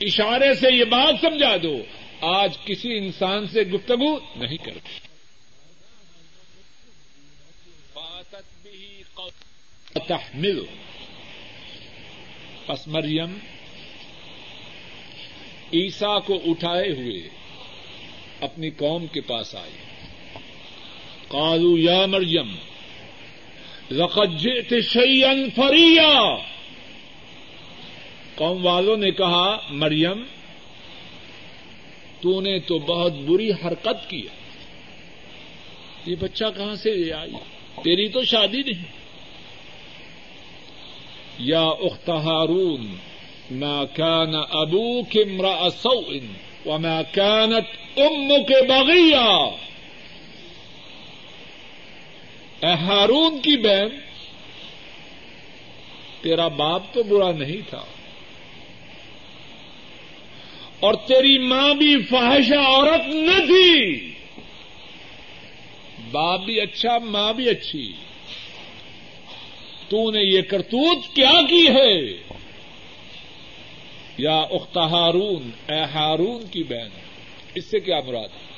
[0.00, 1.82] اشارے سے یہ بات سمجھا دو۔
[2.20, 4.78] آج کسی انسان سے گفتگو نہیں کرو
[10.06, 10.60] تحمل۔
[12.66, 13.38] پس مریم
[15.72, 17.28] عیسا کو اٹھائے ہوئے
[18.40, 19.54] اپنی قوم کے پاس
[21.34, 22.54] آئے یا مریم
[24.38, 26.36] جئت شيئا فریا
[28.34, 30.22] قوم والوں نے کہا، مریم،
[32.20, 34.22] تو نے تو بہت بری حرکت کی
[36.06, 37.32] یہ بچہ کہاں سے لے آئی؟
[37.82, 38.84] تیری تو شادی نہیں۔
[41.38, 42.96] یا اخت ہارون
[43.50, 46.26] نہ کان ابو کمرا سوئن
[46.66, 49.56] و میں کانت ام کے بغیا
[52.64, 53.98] اے ہارون کی بہن،
[56.20, 57.84] تیرا باپ تو برا نہیں تھا۔
[60.80, 64.10] اور تیری ماں بھی فاحشہ عورت نہ تھی۔
[66.10, 67.92] باپ بھی اچھا ماں بھی اچھی۔
[69.88, 72.16] تو نے یہ کرتوت کیا کی ہے؟
[74.18, 76.88] یا اخت ہارون، اے ہارون کی بہن،
[77.54, 78.53] اس سے کیا مراد ہے؟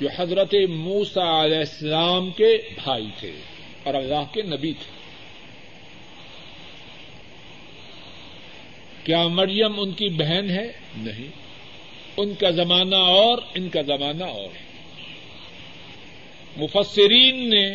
[0.00, 3.32] جو حضرت موسا علیہ السلام کے بھائی تھے
[3.82, 4.90] اور اللہ کے نبی تھے۔
[9.04, 11.28] کیا مریم ان کی بہن ہے؟ نہیں۔
[12.16, 14.48] ان کا زمانہ اور ان کا زمانہ اور۔
[16.56, 17.74] مفسرین نے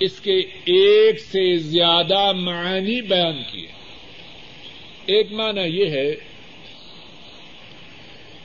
[0.00, 3.66] اس کے ایک سے زیادہ معنی بیان کیے۔
[5.06, 6.33] ایک معنی یہ ہے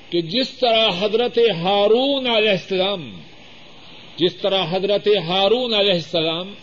[0.09, 3.21] کہ جس طرح حضرت ہارون علیہ السلام،
[4.17, 6.53] جس طرح حضرت ہارون علیہ السلام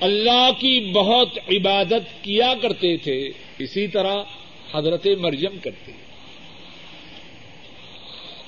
[0.00, 3.28] اللہ کی بہت عبادت کیا کرتے تھے،
[3.58, 4.16] اسی طرح
[4.74, 5.92] حضرت مریم کرتے۔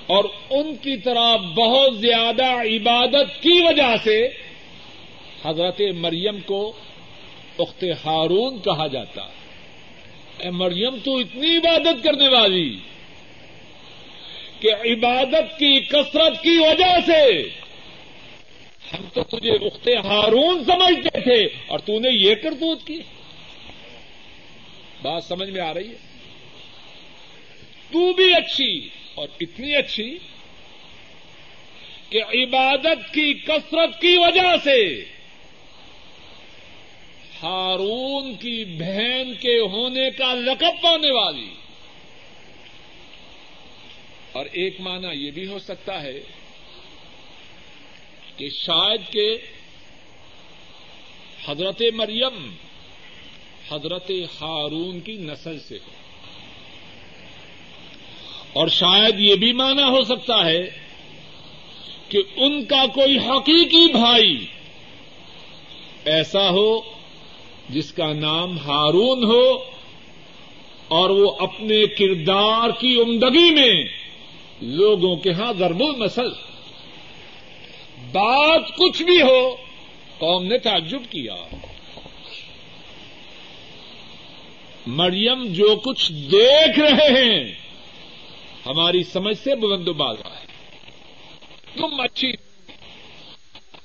[0.07, 4.29] اور ان کی طرح بہت زیادہ عبادت کی وجہ سے
[5.45, 6.73] حضرت مریم کو
[7.59, 9.23] اخت ہارون کہا جاتا۔
[10.39, 12.77] اے مریم، تو اتنی عبادت کرنے والی۔
[14.63, 17.49] کہ عبادت کی کثرت کی وجہ سے
[18.93, 22.99] ہم تو تجھے اخت ہارون سمجھتے تھے اور تو نے یہ کرتوت کی۔
[25.03, 25.97] بات سمجھ میں آ رہی ہے۔
[27.93, 30.19] تو بھی اچھی اور اتنی اچھی
[32.09, 35.05] کہ عبادت کی کثرت کی وجہ سے
[37.43, 41.62] ہارون کی بہن کے ہونے کا لقب پانے والی
[44.33, 46.21] اور ایک معنی یہ بھی ہو سکتا ہے
[48.37, 49.37] کہ شاید کہ
[51.49, 52.55] حضرت مریم
[53.71, 55.91] حضرت ہارون کی نسل سے ہو۔
[58.53, 60.71] اور شاید یہ بھی مانا ہو سکتا ہے
[62.09, 64.47] کہ ان کا کوئی حقیقی بھائی
[66.05, 66.81] ایسا ہو
[67.69, 69.65] جس کا نام ہارون ہو
[70.89, 74.02] اور وہ اپنے کردار کی عمدگی میں
[74.63, 76.29] لوگوں کے ہاں ضرب المسل
[78.13, 79.57] بات کچھ بھی ہو،
[80.19, 81.35] قوم نے تعجب کیا۔
[84.87, 87.55] مریم جو کچھ دیکھ رہے ہیں،
[88.67, 90.47] ہماری سمجھ سے بلند و بازا ہے
[91.77, 92.33] تم اچھی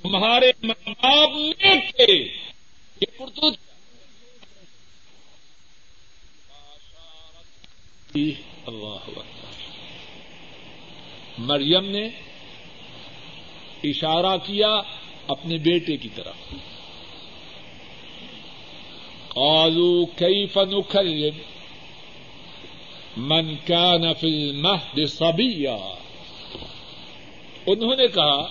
[0.02, 2.14] تمہارے ماں باپ نیک تھے۔
[3.02, 3.48] یہ اردو
[8.68, 9.37] اللہ
[11.38, 12.10] مریم نے
[13.84, 14.82] اشارہ کیا
[15.28, 16.36] اپنے بیٹے کی طرف۔
[19.30, 21.38] قالوا كيف نكلم
[23.18, 25.94] من كان في المهد صبيا۔
[27.66, 28.48] انہوں نے کہا،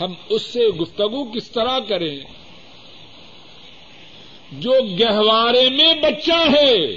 [0.00, 2.20] ہم اس سے گفتگو کس طرح کریں؟
[4.52, 6.96] جو گہوارے میں بچہ ہے،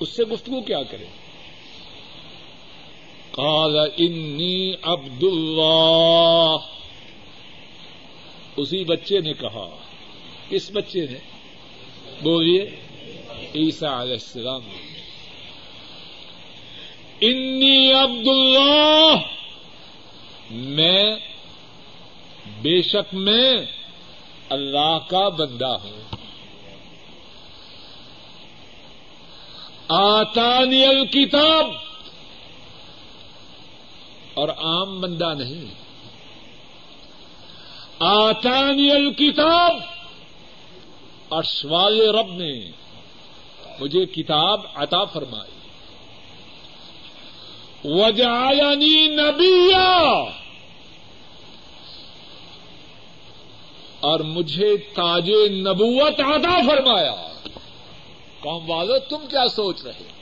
[0.00, 1.25] اس سے گفتگو کیا کریں؟
[3.36, 6.56] قال انی عبد اللہ
[8.56, 9.76] اسی بچے نے کہا۔
[10.48, 11.18] کس بچے نے؟
[12.22, 12.62] بولیے
[13.54, 14.60] عیسا علیہ السلام۔
[17.20, 19.14] انی عبد اللہ
[20.50, 21.16] میں
[22.62, 23.52] بے شک میں
[24.48, 26.16] اللہ کا بندہ ہوں۔
[29.88, 31.85] آتانی الکتاب۔
[34.36, 35.74] اور عام بندہ نہیں۔
[37.98, 39.76] آتانی الکتاب،
[41.28, 42.70] اور سوال رب نے
[43.80, 45.54] مجھے کتاب عطا فرمائی۔
[47.84, 49.96] وجعلنی نبیا،
[54.00, 57.14] اور مجھے تاج نبوت عطا فرمایا۔
[58.40, 60.15] قوم والو، تم کیا سوچ رہے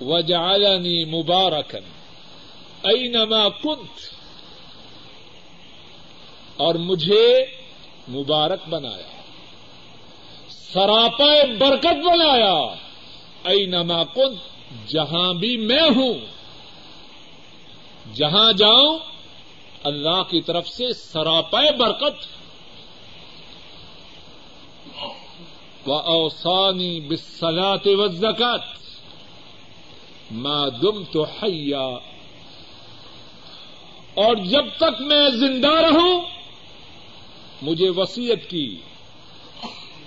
[0.00, 1.84] وجعلنی مبارکن
[2.82, 4.00] اینما کنت.
[6.56, 7.46] اور مجھے
[8.08, 9.20] مبارک بنایا.
[10.48, 12.74] سراپا برکت بنایا.
[13.44, 14.56] اینما کنت.
[14.88, 16.14] جہاں بھی میں ہوں.
[18.14, 18.98] جہاں جاؤں،
[19.84, 22.36] اللہ کی طرف سے سراپا برکت.
[25.88, 28.08] و اوسانی بسلاط و
[30.30, 31.98] زکت دم تو حیا۔
[34.14, 36.22] اور جب تک میں زندہ رہوں،
[37.62, 38.78] مجھے وسیعت کی۔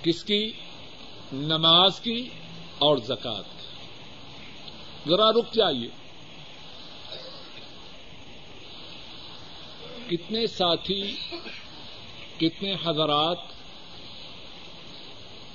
[0.04, 0.52] کس کی؟
[1.34, 2.30] نماز کی
[2.80, 3.66] اور زکات کی۔
[5.10, 5.90] ذرا رک جائیے۔
[10.10, 11.16] کتنے ساتھی،
[12.38, 13.38] کتنے حضرات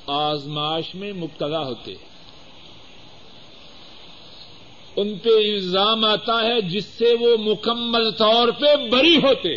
[0.06, 2.13] آزماش میں مبتلا ہوتے۔ ہیں
[4.96, 9.56] ان پہ الزام آتا ہے جس سے وہ مکمل طور پہ بری ہوتے۔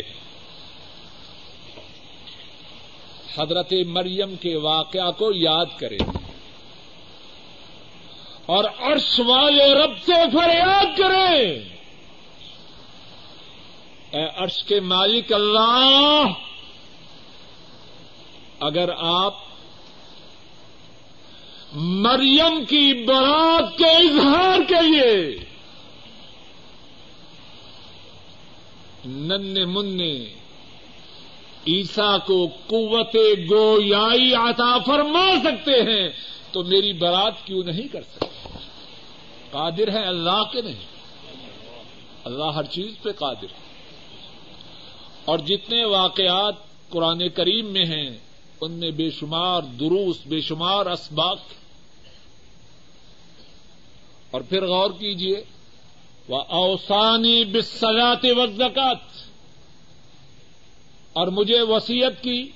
[3.38, 5.98] حضرت مریم کے واقعہ کو یاد کریں۔
[8.46, 11.58] اور عرش والے رب سے فریاد کریں۔
[14.10, 16.22] اے عرش کے مالک اللہ،
[18.60, 19.47] اگر آپ
[21.72, 25.38] مریم کی برات کے اظہار کے لیے
[29.06, 30.00] نن من
[31.66, 33.16] عیسا کو قوت
[33.50, 36.08] گویائی عطا فرما سکتے ہیں،
[36.52, 38.26] تو میری برات کیوں نہیں کر سکتے؟
[39.50, 40.86] قادر ہے اللہ کے نہیں۔
[42.24, 43.68] اللہ ہر چیز پہ قادر ہے۔
[45.24, 46.54] اور جتنے واقعات
[46.88, 48.27] قرآن کریم میں ہیں
[48.60, 51.38] ان میں بے شمار دروس، بے شمار اسباق.
[54.30, 55.44] اور پھر غور کیجیے
[56.28, 58.98] وہ اوسانی بسلاط وزکات
[61.12, 62.50] اور مجھے وسیعت کی،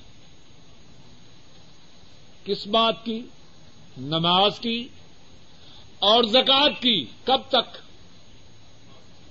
[2.44, 3.22] کس بات کی؟
[3.98, 4.88] نماز کی
[5.98, 7.06] اور زکات کی.
[7.24, 7.76] کب تک؟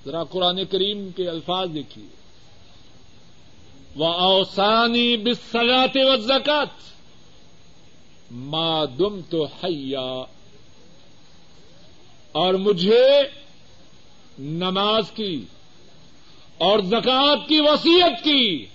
[0.05, 2.20] ذرا قرآن کریم کے الفاظ دیکھیے۔
[3.95, 6.79] وہ اوسانی بسلاط و زکات
[8.99, 10.23] دم تو حیا
[12.31, 13.05] اور مجھے
[14.39, 15.45] نماز کی
[16.57, 18.65] اور زکات کی وسیعت کی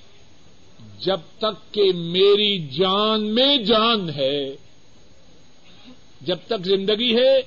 [0.98, 4.56] جب تک کہ میری جان میں جان ہے،
[6.20, 7.42] جب تک زندگی ہے،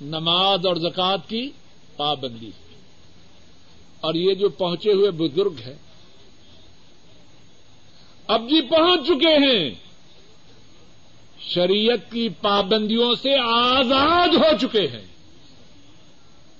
[0.00, 1.50] نماز اور زکات کی
[1.96, 2.50] پابندی
[4.00, 5.87] اور یہ جو پہنچے ہوئے بزرگ ہیں
[8.28, 9.70] اب جی پہنچ چکے ہیں۔
[11.40, 15.06] شریعت کی پابندیوں سے آزاد ہو چکے ہیں۔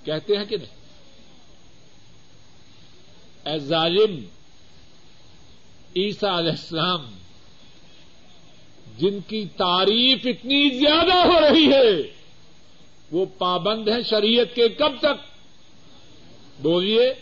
[0.05, 0.75] کہتے ہیں کہ نہیں؟
[3.51, 4.15] اے ظالم،
[5.95, 7.05] عیسیٰ علیہ السلام،
[8.97, 12.13] جن کی تعریف اتنی زیادہ ہو رہی ہے،
[13.11, 15.29] وہ پابند ہیں شریعت کے کب تک؟
[16.61, 17.13] بولیے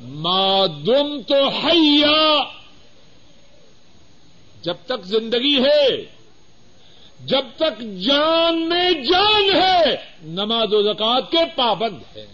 [0.00, 2.57] مادم تو حیا۔
[4.62, 6.18] جب تک زندگی ہے،
[7.24, 12.26] جب تک جان میں جان ہے، نماز و زکات کے پابند ہے۔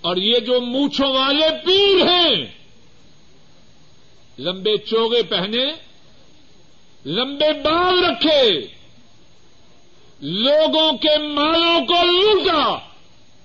[0.00, 2.46] اور یہ جو مونچھوں والے پیر ہیں،
[4.38, 5.66] لمبے چوگے پہنے،
[7.06, 8.66] لمبے بال رکھے،
[10.20, 12.78] لوگوں کے مالوں کو لوٹا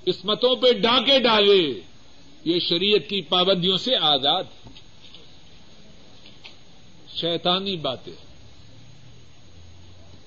[0.05, 1.81] قسمتوں پہ ڈاکے ڈالے،
[2.45, 4.60] یہ شریعت کی پابندیوں سے آزاد ہے۔
[7.15, 8.13] شیطانی باتیں۔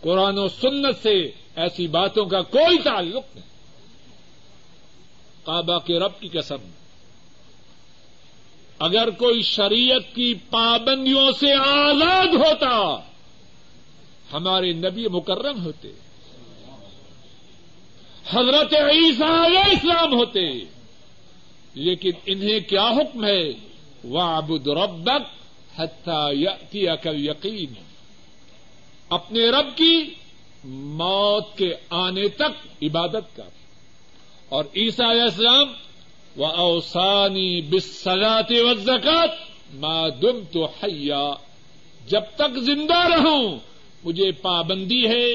[0.00, 3.54] قرآن و سنت سے ایسی باتوں کا کوئی تعلق نہیں۔
[5.44, 6.70] کعبہ کے رب کی قسم۔
[8.78, 13.00] اگر کوئی شریعت کی پابندیوں سے آزاد ہوتا،
[14.32, 15.88] ہمارے نبی مکرم ہوتے،
[18.30, 20.52] حضرت عیسیٰ علیہ السلام ہوتے،
[21.74, 23.52] لیکن انہیں کیا حکم ہے؟
[24.04, 25.43] وہ ابود ربک
[25.78, 27.74] حتی کل یقین
[29.08, 30.14] اپنے رب کی
[30.64, 33.48] موت کے آنے تک عبادت کر.
[34.48, 35.72] اور عیسیٰ علیہ السلام
[36.36, 39.30] و اوسانی بسلاط و زکات
[40.22, 41.24] دم تو حیا
[42.06, 43.58] جب تک زندہ رہوں،
[44.04, 45.26] مجھے پابندی ہے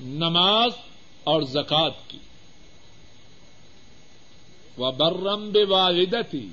[0.00, 0.72] نماز
[1.24, 2.18] اور زکات کی.
[4.78, 6.48] و برم بے والدتی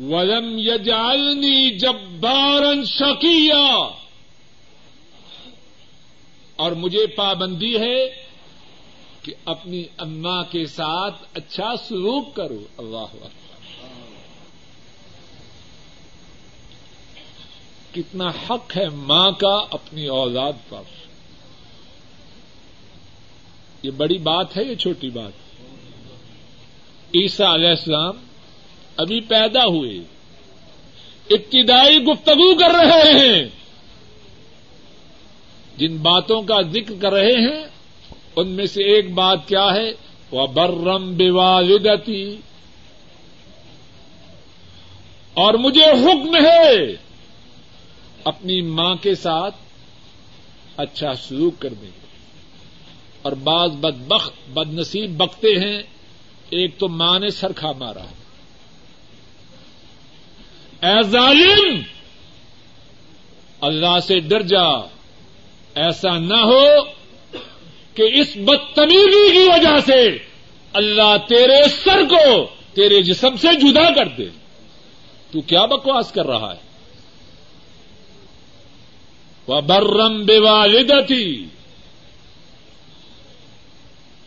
[0.00, 3.88] ولم یجالنی جبارن شکیا
[6.56, 8.24] اور مجھے پابندی ہے
[9.22, 13.26] کہ اپنی اما کے ساتھ اچھا سلوک کرو۔ اللہ
[17.94, 20.82] کتنا حق ہے ماں کا اپنی اولاد پر۔
[23.82, 25.32] یہ بڑی بات ہے، یہ چھوٹی بات۔
[27.14, 28.31] عیسیٰ علیہ السلام
[28.96, 29.98] ابھی پیدا ہوئے۔
[31.30, 33.48] ابتدائی گفتگو کر رہے ہیں۔
[35.76, 37.66] جن باتوں کا ذکر کر رہے ہیں،
[38.36, 39.92] ان میں سے ایک بات کیا ہے؟
[40.30, 42.36] وہ برم بوالدتی
[45.34, 46.86] اور مجھے حکم ہے
[48.24, 49.54] اپنی ماں کے ساتھ
[50.76, 51.90] اچھا سلوک کر دیں
[53.22, 55.82] اور بعض بد بخت بد نصیب بکتے ہیں،
[56.50, 58.04] ایک تو ماں نے سر کھا مارا۔
[60.82, 61.80] اے ظالم!
[63.60, 64.66] اللہ سے ڈر جا۔
[65.74, 66.64] ایسا نہ ہو
[67.94, 70.18] کہ اس بدتمیزی کی وجہ سے
[70.72, 74.28] اللہ تیرے سر کو تیرے جسم سے جدا کر دے۔
[75.30, 76.60] تو کیا بکواس کر رہا ہے؟
[79.46, 81.44] وہ برم بے والدتی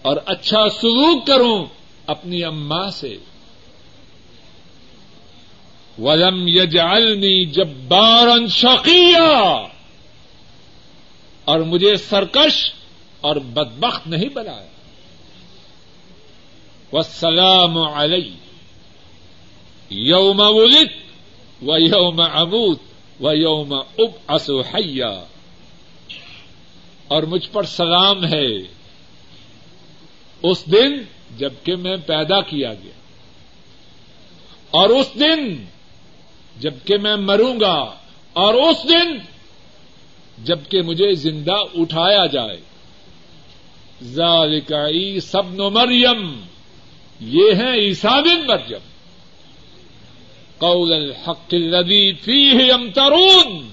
[0.02, 1.66] اور اچھا سلوک کروں
[2.08, 3.18] اپنی اما سے۔
[6.00, 9.68] ولم یجعلنی جبارا شقیا
[11.46, 12.74] اور مجھے سرکش
[13.22, 14.68] اور بدبخت نہیں بنایا۔
[16.94, 18.32] والسلام علی۔
[19.90, 20.90] یوم ولد
[21.62, 22.80] و یوم ابوت
[23.22, 25.24] و یوم اب اسوحیا
[27.08, 28.58] اور مجھ پر سلام ہے۔
[30.44, 30.98] اس دن
[31.38, 32.92] جبکہ میں پیدا کیا گیا۔
[34.72, 35.66] اور اس دن
[36.60, 37.96] جبکہ میں مروں گا
[38.34, 39.18] اور اس دن
[40.44, 42.60] جبکہ مجھے زندہ اٹھایا جائے۔
[44.04, 44.74] ذالک
[45.24, 46.42] سبن مریم،
[47.20, 48.96] یہ ہے عیسا بن مریم۔
[50.58, 53.70] قول الحق الذي فيه يمترون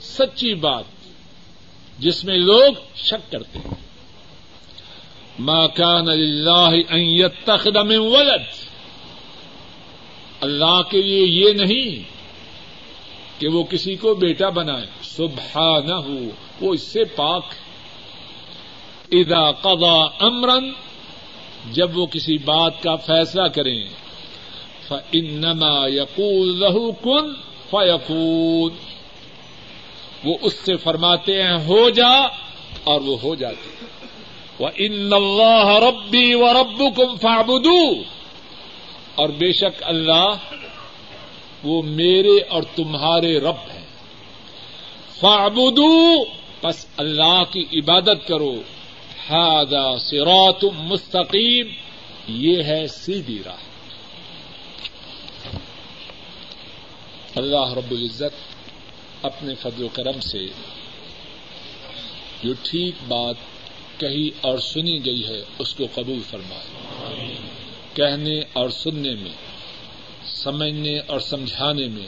[0.00, 0.84] سچی بات
[1.98, 3.74] جس میں لوگ شک کرتے ہیں۔
[5.38, 8.67] ما كان لله ان يتخذ من ولد۔
[10.40, 12.02] اللہ کے لیے یہ نہیں
[13.40, 16.18] کہ وہ کسی کو بیٹا بنائے۔ سبحانہ نہ ہو
[16.60, 17.44] وہ اس سے پاک
[19.12, 20.72] اذا قضا امرن،
[21.72, 23.84] جب وہ کسی بات کا فیصلہ کریں
[24.88, 27.34] فانما يقول له كن
[27.70, 28.70] فيكون۔
[30.24, 32.18] وہ اس سے فرماتے ہیں، ہو جا،
[32.84, 33.84] اور وہ ہو جاتے
[34.76, 37.16] ان اللہ ربی و رب کم
[39.18, 40.34] اور بے شک اللہ
[41.62, 43.86] وہ میرے اور تمہارے رب ہیں۔
[45.20, 46.24] فابدو
[46.62, 48.54] بس اللہ کی عبادت کرو۔
[49.30, 51.66] ہادا سرات مستقیم،
[52.28, 53.56] یہ ہے سیدھی راہ۔
[57.36, 58.64] اللہ رب العزت
[59.22, 60.46] اپنے فضل و کرم سے
[62.44, 63.34] جو ٹھیک بات
[64.00, 66.77] کہی اور سنی گئی ہے، اس کو قبول فرمائے۔
[67.98, 69.32] کہنے اور سننے میں،
[70.26, 72.06] سمجھنے اور سمجھانے میں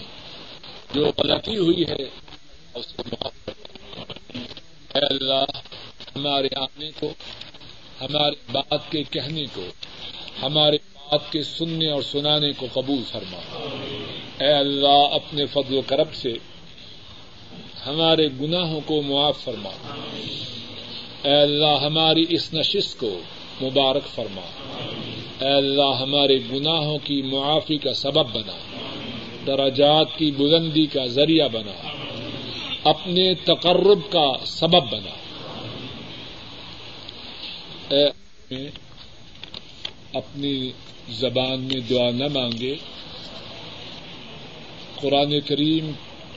[0.95, 2.05] جو غلطی ہوئی ہے،
[2.75, 3.03] اس کو
[4.95, 5.45] اے اللہ،
[6.17, 7.13] ہمارے آنے کو،
[8.01, 9.65] ہمارے بات کے کہنے کو،
[10.43, 13.69] ہمارے بات کے سننے اور سنانے کو قبول فرما۔
[14.41, 16.33] اے اللہ، اپنے فضل و کرب سے
[17.87, 19.71] ہمارے گناہوں کو معاف فرما۔
[21.23, 23.21] اے اللہ، ہماری اس نشست کو
[23.63, 24.41] مبارک فرما۔
[25.41, 28.57] اے اللہ ہمارے گناہوں کی معافی کا سبب بنا
[29.47, 31.89] دراجات کی بلندی کا ذریعہ بنا،
[32.85, 35.11] اپنے تقرب کا سبب بنا۔
[37.95, 38.71] اے
[40.13, 40.71] اپنی
[41.09, 42.75] زبان میں دعا نہ مانگے۔
[45.01, 45.91] قرآن کریم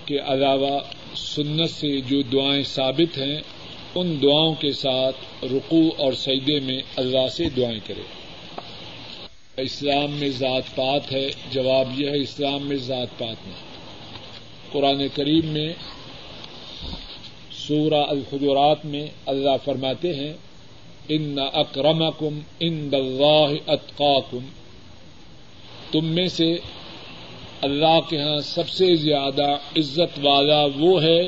[0.05, 0.79] کے علاوہ
[1.15, 3.41] سنت سے جو دعائیں ثابت ہیں،
[3.95, 8.22] ان دعاؤں کے ساتھ رقو اور سجدے میں اللہ سے دعائیں کرے۔
[9.57, 13.55] اسلام میں ذات پات ہے، جواب یہ ہے اسلام میں ذات پات نہیں۔
[14.71, 15.73] قرآن کریم میں،
[17.51, 20.33] سورہ الخجرات میں اللہ فرماتے ہیں،
[21.09, 24.45] ان اکرم کم ان دلہ اطقا کم
[25.91, 26.53] تم میں سے
[27.61, 31.21] اللہ کے ہاں سب سے زیادہ عزت والا وہ ہے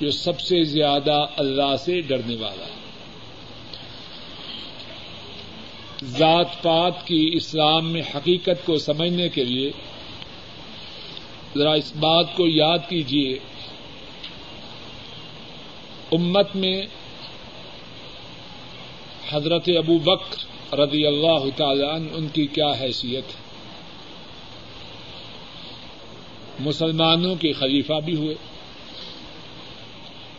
[0.00, 2.77] جو سب سے زیادہ اللہ سے ڈرنے والا ہے۔
[6.04, 9.70] ذات پات کی اسلام میں حقیقت کو سمجھنے کے لیے
[11.56, 13.38] ذرا اس بات کو یاد کیجیے
[16.12, 16.82] امت میں
[19.30, 23.40] حضرت ابو بکر رضی اللہ تعالی عنہ، ان کی کیا حیثیت ہے؟
[26.60, 28.34] مسلمانوں کے خلیفہ بھی ہوئے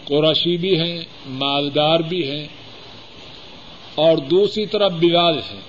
[0.05, 2.47] قرشی بھی ہیں، مالدار بھی ہیں
[3.96, 5.62] اور دوسری طرف بلال ہیں۔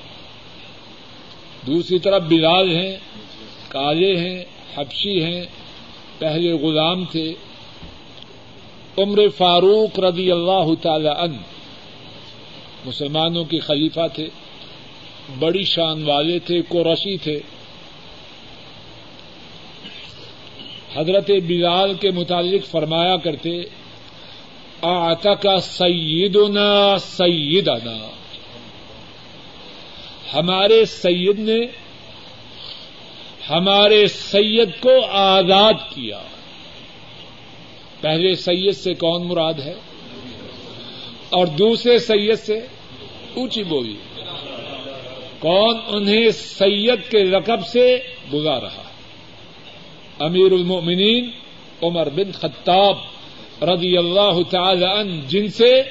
[1.67, 2.97] دوسری طرف بلال ہیں،
[3.69, 4.45] کالے ہیں،
[4.77, 5.43] حبشی ہیں،
[6.19, 7.35] پہلے غلام تھے۔
[8.99, 11.37] عمر فاروق رضی اللہ تعالی ان
[12.85, 14.29] مسلمانوں کے خلیفہ تھے،
[15.39, 17.41] بڑی شان والے تھے قرشی تھے۔
[20.95, 23.63] حضرت بلال کے متعلق فرمایا کرتے
[25.43, 28.11] کا سیدنا سیدنا۔
[30.35, 31.59] ہمارے سید نے
[33.51, 36.21] ہمارے سید کو آزاد کیا۔
[38.01, 39.75] پہلے سید سے کون مراد ہے؟
[41.31, 42.67] اور دوسرے سید سے
[43.35, 43.97] اونچی بولی۔
[45.39, 47.99] کون انہیں سید کے رقب سے
[48.31, 48.83] بلا رہا
[50.19, 51.31] امیر المؤمنین
[51.83, 52.97] عمر بن خطاب۔
[53.63, 55.83] رضی اللہ تعالی عنہ، جن سے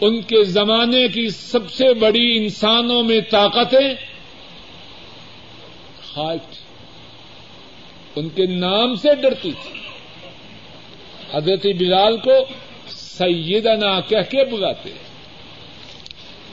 [0.00, 3.94] ان کے زمانے کی سب سے بڑی انسانوں میں طاقتیں
[6.14, 6.56] خائف
[8.16, 9.80] ان کے نام سے ڈرتی تھی۔
[11.32, 12.30] حضرت بلال کو
[12.88, 14.90] سیدنا کہہ کے بلاتے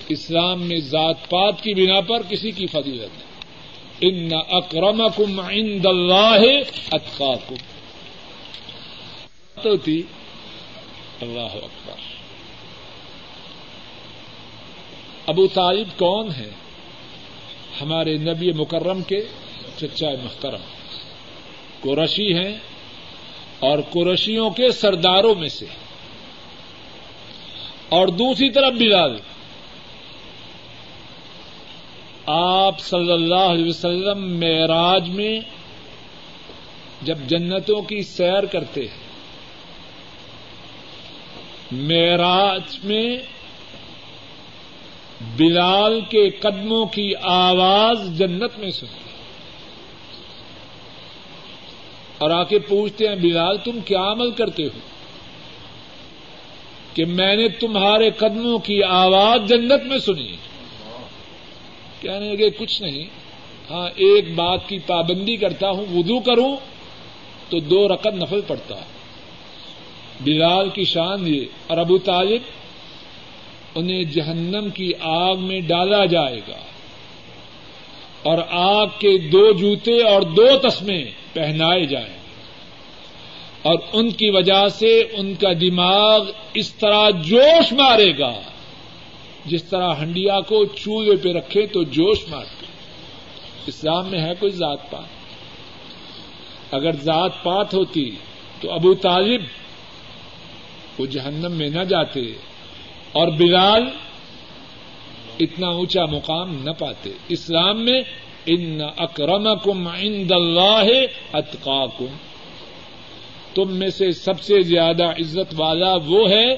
[0.09, 3.33] اسلام میں ذات پات کی بنا پر کسی کی فضیلت ہے
[4.01, 6.41] ان اکرمکم عند اللہ
[6.91, 7.55] اتقاکم۔
[9.63, 10.03] تو تھی۔
[11.21, 11.93] اللہ اکبر۔
[15.27, 16.49] ابو طالب کون ہے
[17.81, 19.25] ہمارے نبی مکرم کے
[19.77, 20.61] چچا محترم۔
[21.81, 22.57] قرشی ہیں
[23.59, 25.65] اور قرشیوں کے سرداروں میں سے۔
[27.89, 29.17] اور دوسری طرف بلال۔
[32.25, 35.39] آپ صلی اللہ علیہ وسلم معراج میں
[37.01, 39.02] جب جنتوں کی سیر کرتے ہیں
[41.73, 43.17] معراج میں
[45.37, 49.09] بلال کے قدموں کی آواز جنت میں سنتے
[52.17, 54.79] اور آ کے پوچھتے ہیں، بلال، تم کیا عمل کرتے ہو؟
[56.93, 60.35] کہ میں نے تمہارے قدموں کی آواز جنت میں سنی۔
[62.01, 63.05] کہنے لگے، کچھ نہیں۔
[63.69, 66.55] ہاں ایک بات کی پابندی کرتا ہوں، وضو کروں
[67.49, 69.02] تو دو رقم نفل پڑتا۔ ہے
[70.21, 72.41] بلال کی شان یہ، اور ابو طالب
[73.75, 76.57] انہیں جہنم کی آگ میں ڈالا جائے گا۔
[78.23, 82.23] اور آگ کے دو جوتے اور دو تسمے پہنائے جائیں۔ گے
[83.61, 88.33] اور ان کی وجہ سے ان کا دماغ اس طرح جوش مارے گا۔
[89.45, 92.65] جس طرح ہنڈیا کو چولہے پہ رکھے تو جوش مارتے۔
[93.67, 95.23] اسلام میں ہے کوئی ذات پات
[96.71, 98.11] اگر ذات پات ہوتی
[98.61, 99.41] تو ابو طالب
[100.97, 102.21] وہ جہنم میں نہ جاتے
[103.11, 103.83] اور بلال
[105.39, 108.01] اتنا اونچا مقام نہ پاتے۔ اسلام میں
[108.45, 110.85] ان اکرم کم عند اللہ
[111.33, 112.05] اتقاکم۔
[113.53, 116.55] تم میں سے سب سے زیادہ عزت والا وہ ہے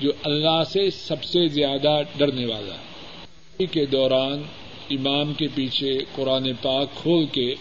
[0.00, 2.76] جو اللہ سے سب سے زیادہ ڈرنے والا۔
[3.72, 4.42] کے دوران
[4.90, 7.54] امام کے پیچھے قرآن پاک کھول کے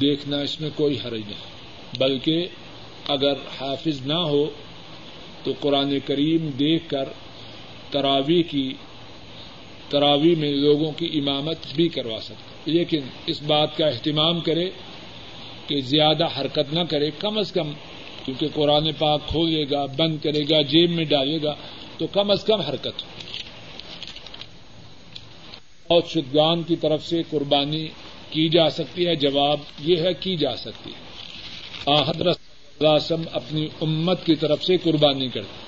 [0.00, 2.46] دیکھنا اس میں کوئی حرج نہیں، بلکہ
[3.08, 4.46] اگر حافظ نہ ہو
[5.44, 7.08] تو قرآن کریم دیکھ کر
[7.90, 8.74] تراوی کی،
[9.88, 14.70] تراوی میں لوگوں کی امامت بھی کروا سکتا لیکن اس بات کا اہتمام کرے
[15.66, 17.72] کہ زیادہ حرکت نہ کرے، کم از کم،
[18.24, 21.54] کیونکہ قرآن پاک کھولے گا، بند کرے گا، جیب میں ڈالے گا،
[21.98, 23.24] تو کم از کم حرکت۔ ہو
[25.86, 27.88] اور شدگان کی طرف سے قربانی
[28.30, 31.14] کی جا سکتی ہے، جواب یہ ہے، کی جا سکتی ہے۔
[32.10, 32.33] حضرت
[32.88, 35.64] وسلم اپنی امت کی طرف سے قربانی کرتے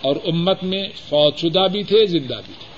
[0.00, 2.76] اور امت میں فوج شدہ بھی تھے، زندہ بھی تھے۔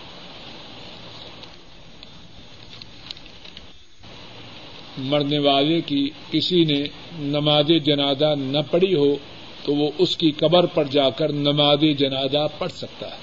[4.98, 6.86] مرنے والے کی کسی نے
[7.18, 9.16] نماز جنازہ نہ پڑھی ہو
[9.64, 13.18] تو وہ اس کی قبر پر جا کر نماز جنازہ پڑھ سکتا ہے۔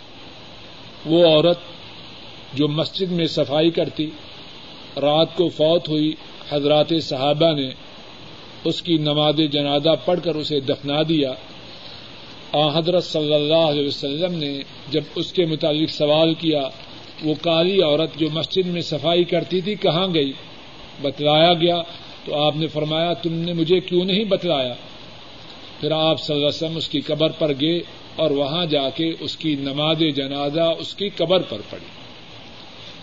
[1.06, 1.60] وہ عورت
[2.53, 4.10] جو مسجد میں صفائی کرتی،
[5.01, 6.14] رات کو فوت ہوئی
[6.49, 7.70] حضرات صحابہ نے
[8.66, 11.34] اس کی نماز جنازہ پڑھ کر اسے دفنا دیا۔
[12.51, 14.59] آ، حضرت صلی اللہ علیہ وسلم نے
[14.91, 16.61] جب اس کے متعلق سوال کیا،
[17.24, 20.32] وہ کالی عورت جو مسجد میں صفائی کرتی تھی کہاں گئی؟
[21.01, 21.82] بتلایا گیا۔
[22.26, 24.74] تو آپ نے فرمایا، تم نے مجھے کیوں نہیں بتلایا؟
[25.80, 27.80] پھر آپ صلی اللہ علیہ وسلم اس کی قبر پر گئے
[28.16, 31.86] اور وہاں جا کے اس کی نماز جنازہ اس کی قبر پر پڑی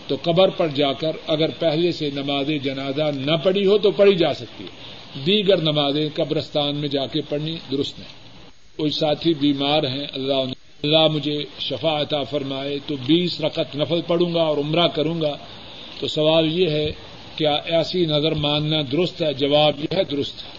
[0.07, 4.15] تو قبر پر جا کر اگر پہلے سے نماز جنازہ نہ پڑی ہو تو پڑھی
[4.15, 8.09] جا سکتی۔ ہے دیگر نمازیں قبرستان میں جا کے پڑھنی درست نہیں۔
[8.77, 10.41] کوئی ساتھی بیمار ہیں، اللہ
[10.83, 15.37] اللہ مجھے شفا عطا فرمائے تو بیس رقط نفل پڑوں گا اور عمرہ کروں گا۔
[15.99, 16.91] تو سوال یہ ہے،
[17.35, 20.49] کیا ایسی نظر ماننا درست ہے؟ جواب یہ ہے، درست ہے۔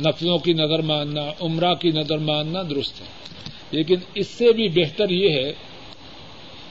[0.00, 3.06] نفلوں کی نظر ماننا، عمرہ کی نظر ماننا درست ہے۔
[3.70, 5.52] لیکن اس سے بھی بہتر یہ ہے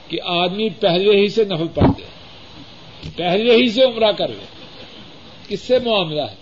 [0.08, 2.02] کہ آدمی پہلے ہی سے نفل پڑھ دے
[3.16, 4.63] پہلے ہی سے عمرہ کر لے۔
[5.48, 6.36] کس سے معاملہ ہے؟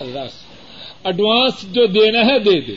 [0.00, 0.54] اللہ سے۔
[1.04, 2.74] ایڈوانس جو دینا ہے دے دے۔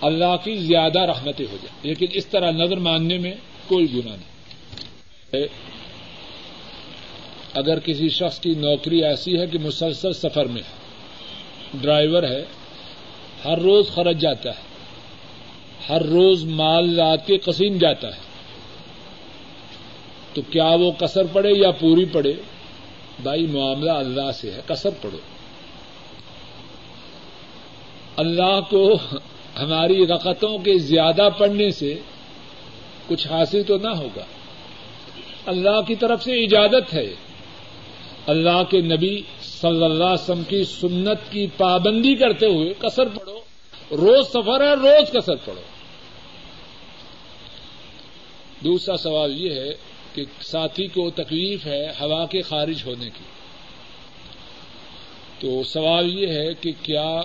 [0.00, 3.34] اللہ کی زیادہ رحمتیں ہو جائیں۔ لیکن اس طرح نظر ماننے میں
[3.68, 4.34] کوئی گنا نہیں۔
[7.54, 10.78] اگر کسی شخص کی نوکری ایسی ہے کہ مسلسل سفر میں ہے،
[11.80, 12.44] ڈرائیور ہے،
[13.44, 14.62] ہر روز خرچ جاتا ہے،
[15.88, 18.20] ہر روز مال لا کے قسیم جاتا ہے،
[20.34, 22.32] تو کیا وہ کسر پڑے یا پوری پڑے؟
[23.22, 25.18] بھائی معاملہ اللہ سے ہے کسر پڑو
[28.16, 28.98] اللہ کو
[29.58, 31.98] ہماری رقطوں کے زیادہ پڑنے سے
[33.08, 34.24] کچھ حاصل تو نہ ہوگا۔
[35.46, 37.14] اللہ کی طرف سے اجازت ہے۔
[38.26, 43.38] اللہ کے نبی صلی اللہ علیہ وسلم کی سنت کی پابندی کرتے ہوئے کثر پڑھو۔
[43.90, 45.60] روز سفر ہے، روز کثر پڑھو۔
[48.64, 53.24] دوسرا سوال یہ ہے کہ ساتھی کو تکلیف ہے ہوا کے خارج ہونے کی۔
[55.40, 57.22] تو سوال یہ ہے کہ کیا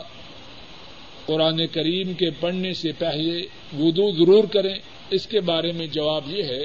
[1.25, 3.41] قرآن کریم کے پڑھنے سے پہلے
[3.79, 4.75] وضو ضرور کریں؟
[5.09, 6.63] اس کے بارے میں جواب یہ ہے،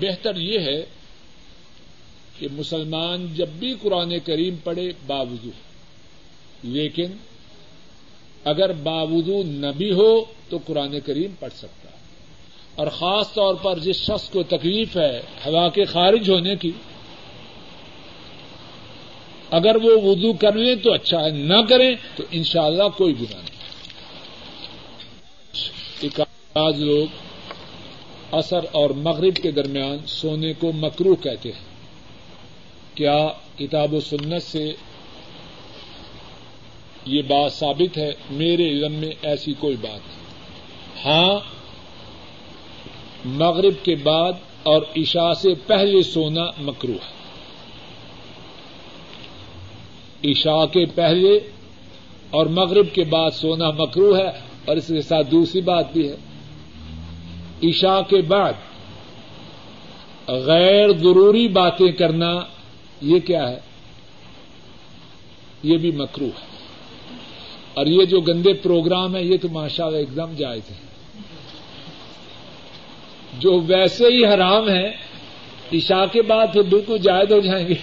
[0.00, 0.84] بہتر یہ ہے
[2.38, 5.50] کہ مسلمان جب بھی قرآن کریم پڑھے باوضو۔
[6.62, 7.10] لیکن
[8.44, 11.79] اگر باوضو نہ بھی ہو تو قرآن کریم پڑھ سکتا۔
[12.74, 16.70] اور خاص طور پر جس شخص کو تکلیف ہے، ہوا کے خارج ہونے کی۔
[19.50, 23.50] اگر وہ وضو کر لیں تو اچھا ہے، نہ کریں تو انشاءاللہ کوئی گناہ نہیں۔
[26.54, 27.06] آج لوگ
[28.32, 31.60] اثر اور مغرب کے درمیان سونے کو مکرو کہتے ہیں۔
[32.94, 34.72] کیا کتاب و سنت سے
[37.06, 40.20] یہ بات ثابت ہے؟ میرے علم میں ایسی کوئی بات نہیں۔
[41.04, 41.59] ہاں
[43.24, 47.20] مغرب کے بعد اور عشاء سے پہلے سونا مکرو ہے۔
[50.30, 51.40] عشاء کے پہلے
[52.30, 54.28] اور مغرب کے بعد سونا مکرو ہے
[54.64, 56.16] اور اس کے ساتھ دوسری بات بھی ہے۔
[57.62, 58.52] عشاء کے بعد
[60.28, 62.40] غیر ضروری باتیں کرنا
[63.00, 63.58] یہ کیا ہے؟
[65.62, 66.46] یہ بھی مکرو ہے۔
[67.74, 70.89] اور یہ جو گندے پروگرام ہے یہ تو ماشاء اللہ ایک دم جائز ہے
[73.38, 74.92] جو ویسے ہی حرام ہے
[75.72, 77.74] عشاء کے بعد پھر بالکل جائز ہو جائیں گے۔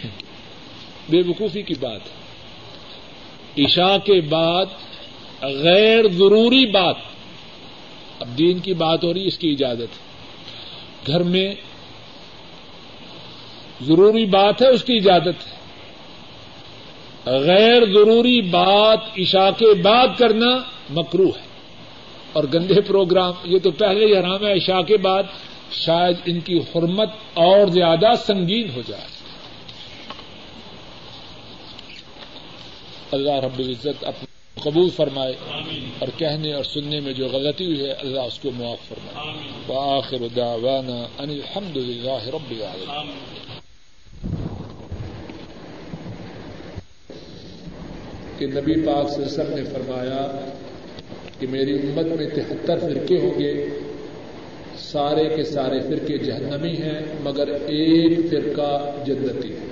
[1.10, 4.66] بے وقوفی کی بات۔ ہے عشاء کے بعد
[5.42, 6.96] غیر ضروری بات۔
[8.20, 10.00] اب دین کی بات ہو رہی اس کی اجازت۔
[11.08, 11.56] ہے گھر میں
[13.82, 15.58] ضروری بات ہے، اس کی اجازت۔ ہے
[17.28, 20.58] غیر ضروری بات عشاء کے بعد کرنا
[20.90, 21.47] مکرو ہے۔
[22.38, 25.24] اور گندے پروگرام یہ تو پہلے ہی حرام ہے عشاء کے بعد
[25.72, 29.08] شاید ان کی حرمت اور زیادہ سنگین ہو جائے۔
[33.12, 34.26] اللہ رب العزت اپنے
[34.64, 35.34] قبول فرمائے
[36.00, 40.18] اور کہنے اور سننے میں جو غلطی ہوئی ہے اللہ اس کو معاف فرمائے۔ وآخر
[40.36, 43.16] دعوانا ان الحمد للہ رب العالمين
[48.38, 50.50] کہ نبی پاک سے سب نے فرمایا
[51.40, 53.66] کہ میری امت میں تہتر فرقے ہوں گے۔
[54.78, 59.68] سارے کے سارے فرقے جہنمی ہیں، مگر ایک فرقہ جنتی ہے۔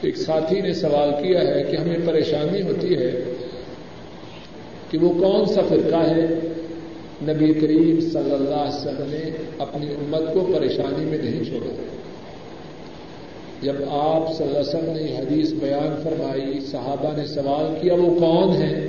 [0.00, 3.22] ایک ساتھی نے سوال کیا ہے کہ ہمیں پریشانی ہوتی ہے
[4.90, 6.26] کہ وہ کون سا فرقہ ہے؟
[7.22, 11.82] نبی کریم صلی اللہ علیہ وسلم نے اپنی امت کو پریشانی میں نہیں چھوڑا۔
[13.62, 18.18] جب آپ صلی اللہ علیہ وسلم نے حدیث بیان فرمائی، صحابہ نے سوال کیا، وہ
[18.18, 18.88] کون ہے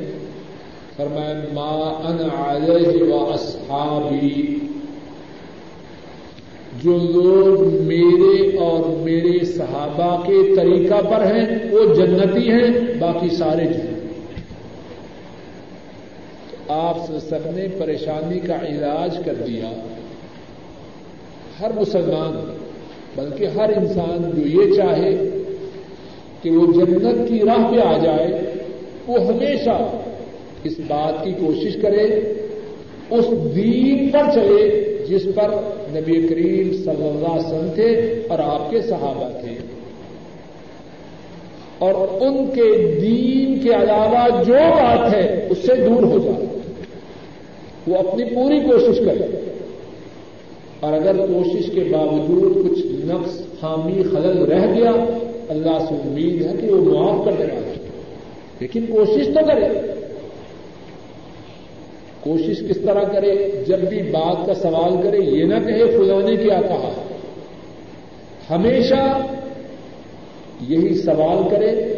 [0.97, 4.59] فرمایا ما ان علیہ و اصحابی.
[6.83, 12.69] جو لوگ میرے اور میرے صحابہ کے طریقہ پر ہیں، وہ جنتی ہیں،
[12.99, 14.07] باقی سارے جن
[16.51, 16.97] تو آپ
[17.29, 19.69] سب نے پریشانی کا علاج کر دیا۔
[21.59, 22.53] ہر مسلمان،
[23.15, 25.29] بلکہ ہر انسان جو یہ چاہے
[26.41, 28.53] کہ وہ جنت کی راہ پہ آ جائے،
[29.07, 29.79] وہ ہمیشہ
[30.63, 32.33] اس بات کی کوشش کرے،
[33.09, 35.49] اس دین پر چلے جس پر
[35.89, 39.55] نبی کریم صلی اللہ علیہ وسلم تھے اور آپ کے صحابہ تھے۔
[41.77, 46.45] اور ان کے دین کے علاوہ جو بات ہے، اس سے دور ہو جائے۔
[47.87, 49.53] وہ اپنی پوری کوشش کرے۔
[50.79, 54.91] اور اگر کوشش کے باوجود کچھ نفس خامی، خلل رہ گیا،
[55.49, 57.73] اللہ سے امید ہے کہ وہ معاف کر دے گا۔
[58.59, 59.92] لیکن کوشش تو کرے۔
[62.23, 66.61] کوشش کس طرح کرے، جب بھی بات کا سوال کرے، یہ نہ کہے فلانے کیا
[66.61, 67.01] کہا۔
[68.49, 69.27] ہمیشہ
[70.61, 71.93] یہی سوال کرے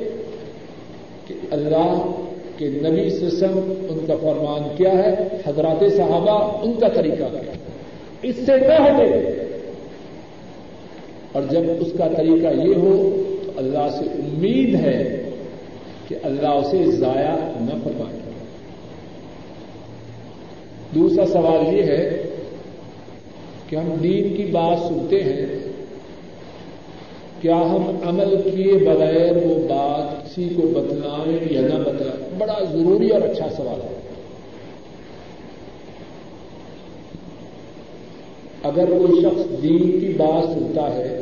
[1.27, 2.11] کہ اللہ
[2.57, 5.15] کے نبی سسم ان کا فرمان کیا ہے،
[5.47, 7.57] حضرات صحابہ ان کا طریقہ کیا۔ ہے
[8.21, 9.31] اس سے نہ ہٹے۔
[11.31, 15.29] اور جب اس کا طریقہ یہ ہو، تو اللہ سے امید ہے
[16.07, 18.24] کہ اللہ اسے ضائع نہ فرمائے۔
[20.95, 22.21] دوسرا سوال یہ ہے
[23.69, 25.45] کہ ہم دین کی بات سنتے ہیں،
[27.41, 33.09] کیا ہم عمل کیے بغیر وہ بات کسی کو بتلائیں یا نہ بتلائیں؟ بڑا ضروری
[33.09, 33.93] اور اچھا سوال ہے۔
[38.63, 41.21] اگر کوئی شخص دین کی بات سنتا ہے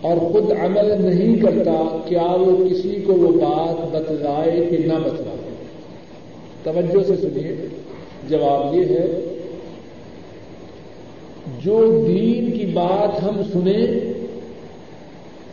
[0.00, 5.41] اور خود عمل نہیں کرتا، کیا وہ کسی کو وہ بات بتلائے کہ نہ بتلائے؟
[6.62, 7.66] توجہ سے سنیے۔
[8.28, 9.20] جواب یہ ہے،
[11.64, 13.86] جو دین کی بات ہم سنیں،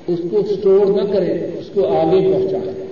[0.07, 2.85] اس کو اسٹور نہ کریں، اس کو آگے پہنچائیں۔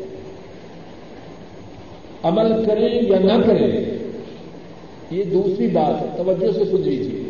[2.24, 3.86] عمل کریں یا نہ کریں،
[5.12, 7.24] یہ دوسری بات ہے۔ توجہ سے سن لیجیے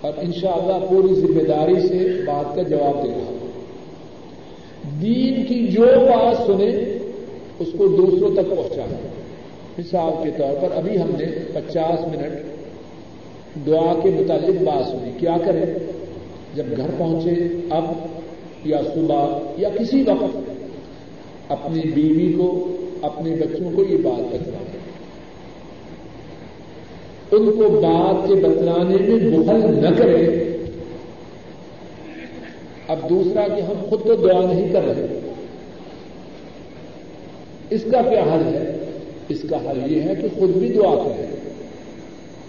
[0.00, 3.50] اور انشاءاللہ پوری ذمہ داری سے بات کا جواب دے رہا ہوں۔
[5.02, 6.98] دین کی جو بات سنے
[7.58, 9.15] اس کو دوسروں تک پہنچائیں۔
[9.78, 12.56] مثال کے طور پر ابھی ہم نے پچاس منٹ
[13.66, 15.66] دعا کے متعلق بات سنی۔ کیا کریں؟
[16.54, 17.34] جب گھر پہنچے،
[17.70, 17.84] اب
[18.64, 20.50] یا صبح یا کسی وقت
[21.48, 24.76] اپنی بیوی کو، اپنے بچوں کو یہ بات بتلائیں۔
[27.30, 30.42] ان کو بات کے بتلانے میں بخل نہ کرے
[32.88, 35.20] اب دوسرا کہ ہم خود تو دعا نہیں کر رہے۔
[37.70, 38.75] اس کا کیا حل ہے؟
[39.28, 41.26] اس کا حل یہ ہے کہ خود بھی دعا کرے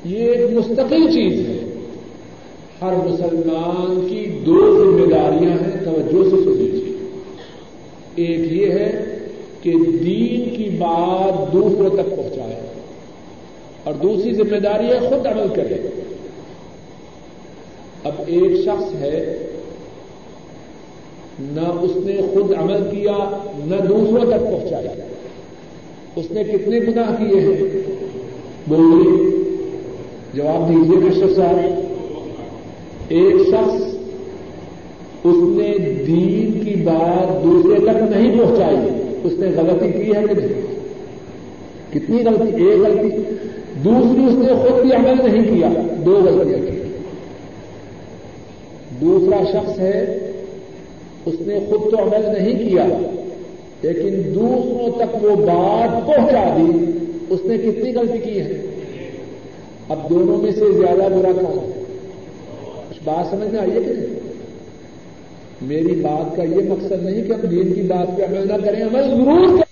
[0.06, 1.74] یہ ایک مستقل چیز ہے۔
[2.82, 6.94] ہر مسلمان کی دو ذمہ داریاں ہیں، توجہ سے سن لیجیے
[8.16, 9.18] ایک یہ ہے
[9.62, 9.72] کہ
[10.04, 12.56] دین کی بات دوسروں تک پہنچائے۔
[13.84, 15.76] اور دوسری ذمہ داری ہے خود عمل کرے۔
[18.04, 19.48] اب ایک شخص ہے،
[21.40, 25.07] نہ اس نے خود عمل کیا، نہ دوسروں تک پہنچایا۔
[26.18, 27.58] اس نے کتنے گناہ کیے ہیں؟
[28.68, 29.30] بولیے
[30.34, 31.94] جواب دیجیے کشف صاحب۔
[33.08, 33.82] ایک شخص
[35.24, 38.78] اس نے دین کی بات دوسرے تک نہیں پہنچائی۔
[39.24, 40.62] اس نے غلطی کی ہے کہ نہیں؟
[41.94, 43.18] کتنی غلطی؟ ایک غلطی۔
[43.84, 45.70] دوسری اس نے خود بھی عمل نہیں کیا۔
[46.06, 46.82] دو غلطیاں کی۔
[49.02, 50.32] دوسرا شخص ہے،
[51.26, 52.86] اس نے خود تو عمل نہیں کیا۔
[53.82, 56.92] لیکن دوسروں تک وہ بات پہنچا دی،
[57.30, 58.62] اس نے کتنی غلطی کی ہے؟
[59.90, 61.84] اب دونوں میں سے زیادہ برا کون ہے؟
[62.90, 64.20] کچھ بات سمجھ میں آئیے کہ نہیں؟
[65.62, 68.84] میری بات کا یہ مقصد نہیں کہ ہم دین کی بات پہ عمل نہ کریں،
[68.84, 69.67] عمل ضرور کریں۔